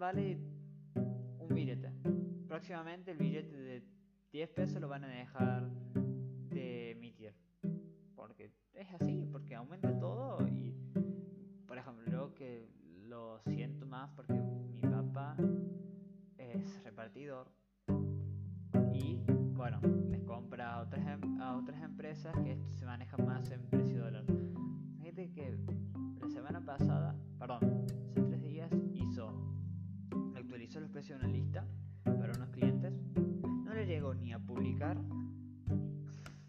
vale 0.00 0.40
un 1.38 1.48
billete. 1.54 1.92
Próximamente 2.48 3.12
el 3.12 3.18
billete 3.18 3.56
de 3.56 3.84
10 4.32 4.50
pesos 4.50 4.80
lo 4.80 4.88
van 4.88 5.04
a 5.04 5.08
dejar 5.08 5.70
de 6.48 6.90
emitir. 6.90 7.34
Porque 8.16 8.50
es 8.74 8.92
así, 8.94 9.28
porque 9.30 9.54
aumenta 9.54 9.96
todo 9.98 10.48
y 10.48 10.74
que 12.34 12.68
lo 13.08 13.38
siento 13.40 13.84
más 13.86 14.10
porque 14.16 14.32
mi 14.32 14.80
papá 14.80 15.36
es 16.38 16.82
repartidor 16.84 17.52
y 18.94 19.20
bueno, 19.54 19.80
les 20.08 20.22
compra 20.22 20.74
a 20.74 20.80
otras, 20.80 21.06
em, 21.06 21.40
a 21.40 21.56
otras 21.56 21.82
empresas 21.82 22.34
que 22.42 22.58
se 22.72 22.86
manejan 22.86 23.26
más 23.26 23.50
en 23.50 23.66
precio 23.66 24.04
dólar. 24.04 24.24
Fíjate 25.00 25.30
que 25.32 25.58
la 26.20 26.28
semana 26.30 26.64
pasada, 26.64 27.14
perdón, 27.38 27.84
actualizó 30.50 30.80
los 30.80 30.90
precios 30.90 31.20
de 31.20 31.26
una 31.26 31.32
lista 31.32 31.64
para 32.02 32.32
unos 32.32 32.48
clientes. 32.48 32.92
No 33.64 33.72
le 33.72 33.86
llegó 33.86 34.12
ni 34.14 34.32
a 34.32 34.38
publicar 34.40 35.00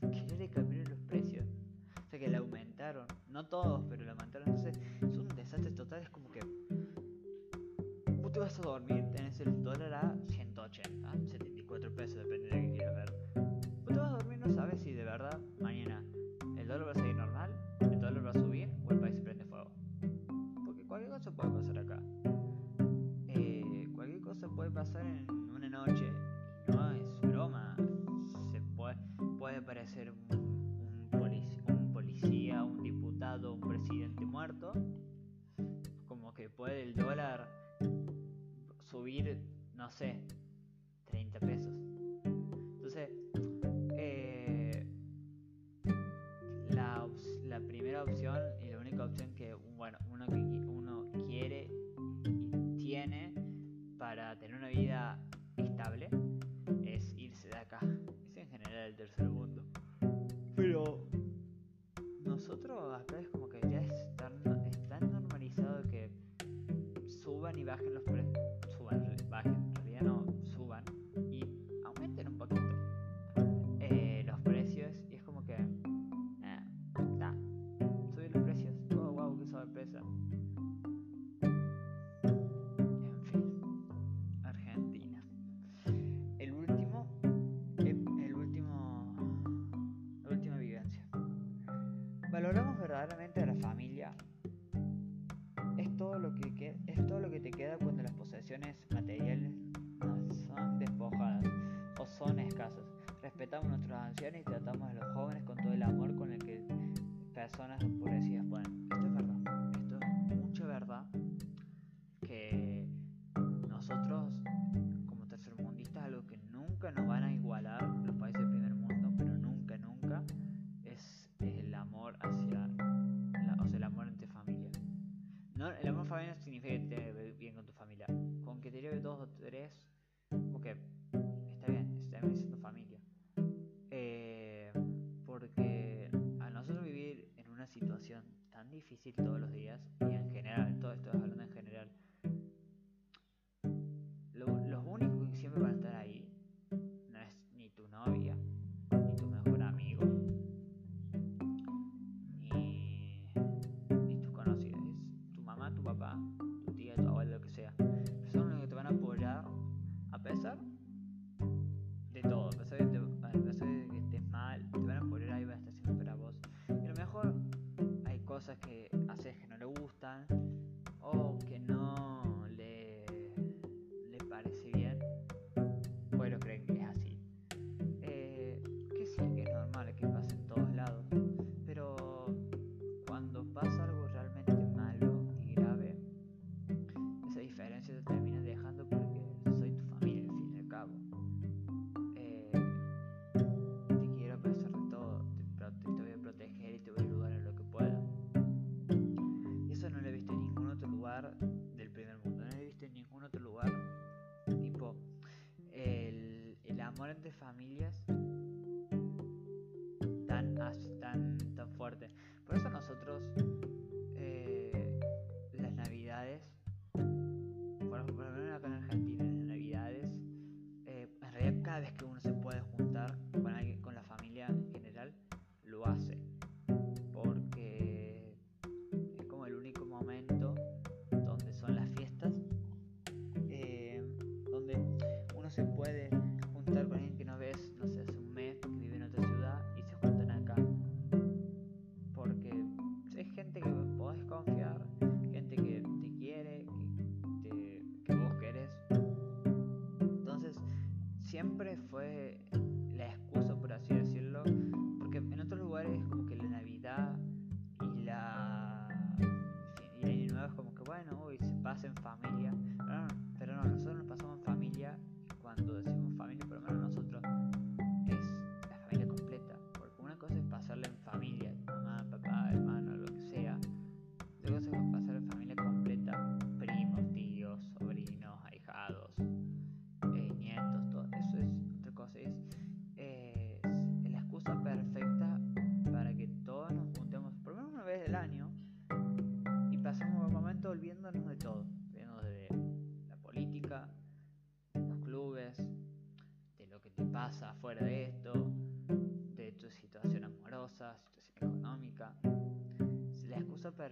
que 0.01 0.25
ya 0.25 0.35
le 0.37 0.49
cambiaron 0.49 0.89
los 0.89 0.99
precios. 1.01 1.45
O 2.03 2.09
sea 2.09 2.17
que 2.19 2.27
le 2.27 2.37
aumentaron. 2.37 3.05
No 3.29 3.45
todos, 3.45 3.85
pero 3.87 4.03
le 4.03 4.09
aumentaron. 4.09 4.47
Entonces 4.47 4.79
total 5.75 6.01
es 6.01 6.09
como 6.09 6.31
que 6.31 6.39
vos 8.21 8.31
te 8.31 8.39
vas 8.39 8.57
a 8.57 8.61
dormir, 8.63 9.05
tenés 9.11 9.39
el 9.39 9.63
dólar 9.63 9.93
a 9.93 10.17
180, 10.29 11.11
puede 29.71 29.85
parecer 29.85 30.11
un, 30.11 31.09
un 31.13 31.91
policía, 31.93 32.63
un 32.63 32.83
diputado, 32.83 33.53
un 33.53 33.61
presidente 33.61 34.25
muerto 34.25 34.73
que 36.33 36.49
puede 36.49 36.83
el 36.83 36.95
dólar 36.95 37.47
subir, 38.89 39.37
no 39.75 39.91
sé, 39.91 40.21
30 41.05 41.39
pesos. 41.39 41.73
Entonces, 42.25 43.09
eh, 43.97 44.85
la, 46.69 47.07
la, 47.45 47.59
primera 47.59 48.03
opción 48.03 48.39
y 48.61 48.71
la 48.71 48.79
única 48.79 49.05
opción 49.05 49.35
que 49.35 49.53
bueno, 49.53 49.97
uno, 50.09 50.25
uno 50.27 51.11
quiere 51.27 51.69
y 52.23 52.75
tiene 52.77 53.33
para 53.97 54.37
tener 54.37 54.55
una 54.55 54.69
vida 54.69 55.19
estable 55.57 56.09
es 56.85 57.13
irse 57.15 57.49
de 57.49 57.57
acá. 57.57 57.79
Es 58.71 58.77
en 58.77 58.77
general 58.77 58.89
el 58.89 58.95
tercer 58.95 59.29
mundo. 59.29 59.63
Pero 60.55 61.03
nosotros 62.23 62.93
acá 62.93 63.19
es 63.19 63.27
como 63.27 63.49
que 63.49 63.59
ya 63.69 63.81
es 63.81 64.15
tan, 64.15 64.33
es 64.65 64.87
tan 64.87 65.11
normalizado 65.11 65.89
que 65.89 66.09
suban 67.07 67.59
y 67.59 67.65
bajen 67.65 67.93
los 67.93 68.03
precios. 68.03 68.30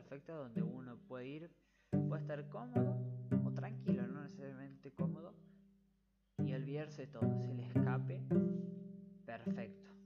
perfecta 0.10 0.34
donde 0.34 0.64
uno 0.64 0.98
puede 1.08 1.28
ir, 1.28 1.52
puede 1.92 2.24
estar 2.24 2.50
cómodo 2.50 2.98
o 3.46 3.54
tranquilo, 3.54 4.08
no 4.08 4.24
necesariamente 4.24 4.92
cómodo, 4.92 5.36
y 6.40 6.52
olvidarse 6.52 7.06
todo, 7.06 7.40
se 7.40 7.54
le 7.54 7.68
escape 7.68 8.24
perfecto. 9.24 9.99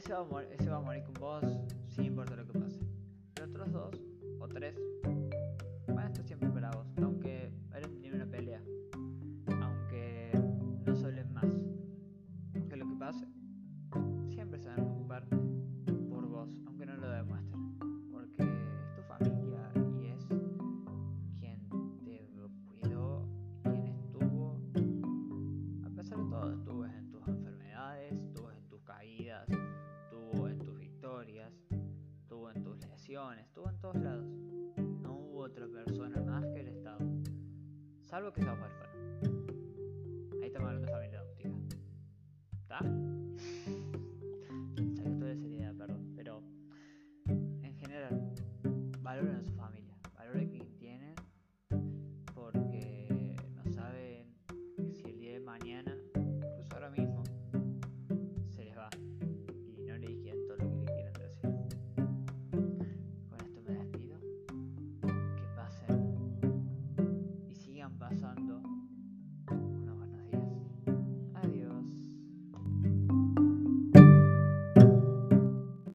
ese 0.00 0.14
va, 0.14 0.76
a 0.76 0.80
morir, 0.80 1.02
con 1.04 1.14
vos 1.14 1.44
sin 1.90 2.06
importar 2.06 2.38
lo 2.38 2.46
que 2.46 2.58
pase. 2.58 2.80
Los 3.36 3.50
otros 3.50 3.70
dos 3.70 4.00
o 4.40 4.48
tres 4.48 4.74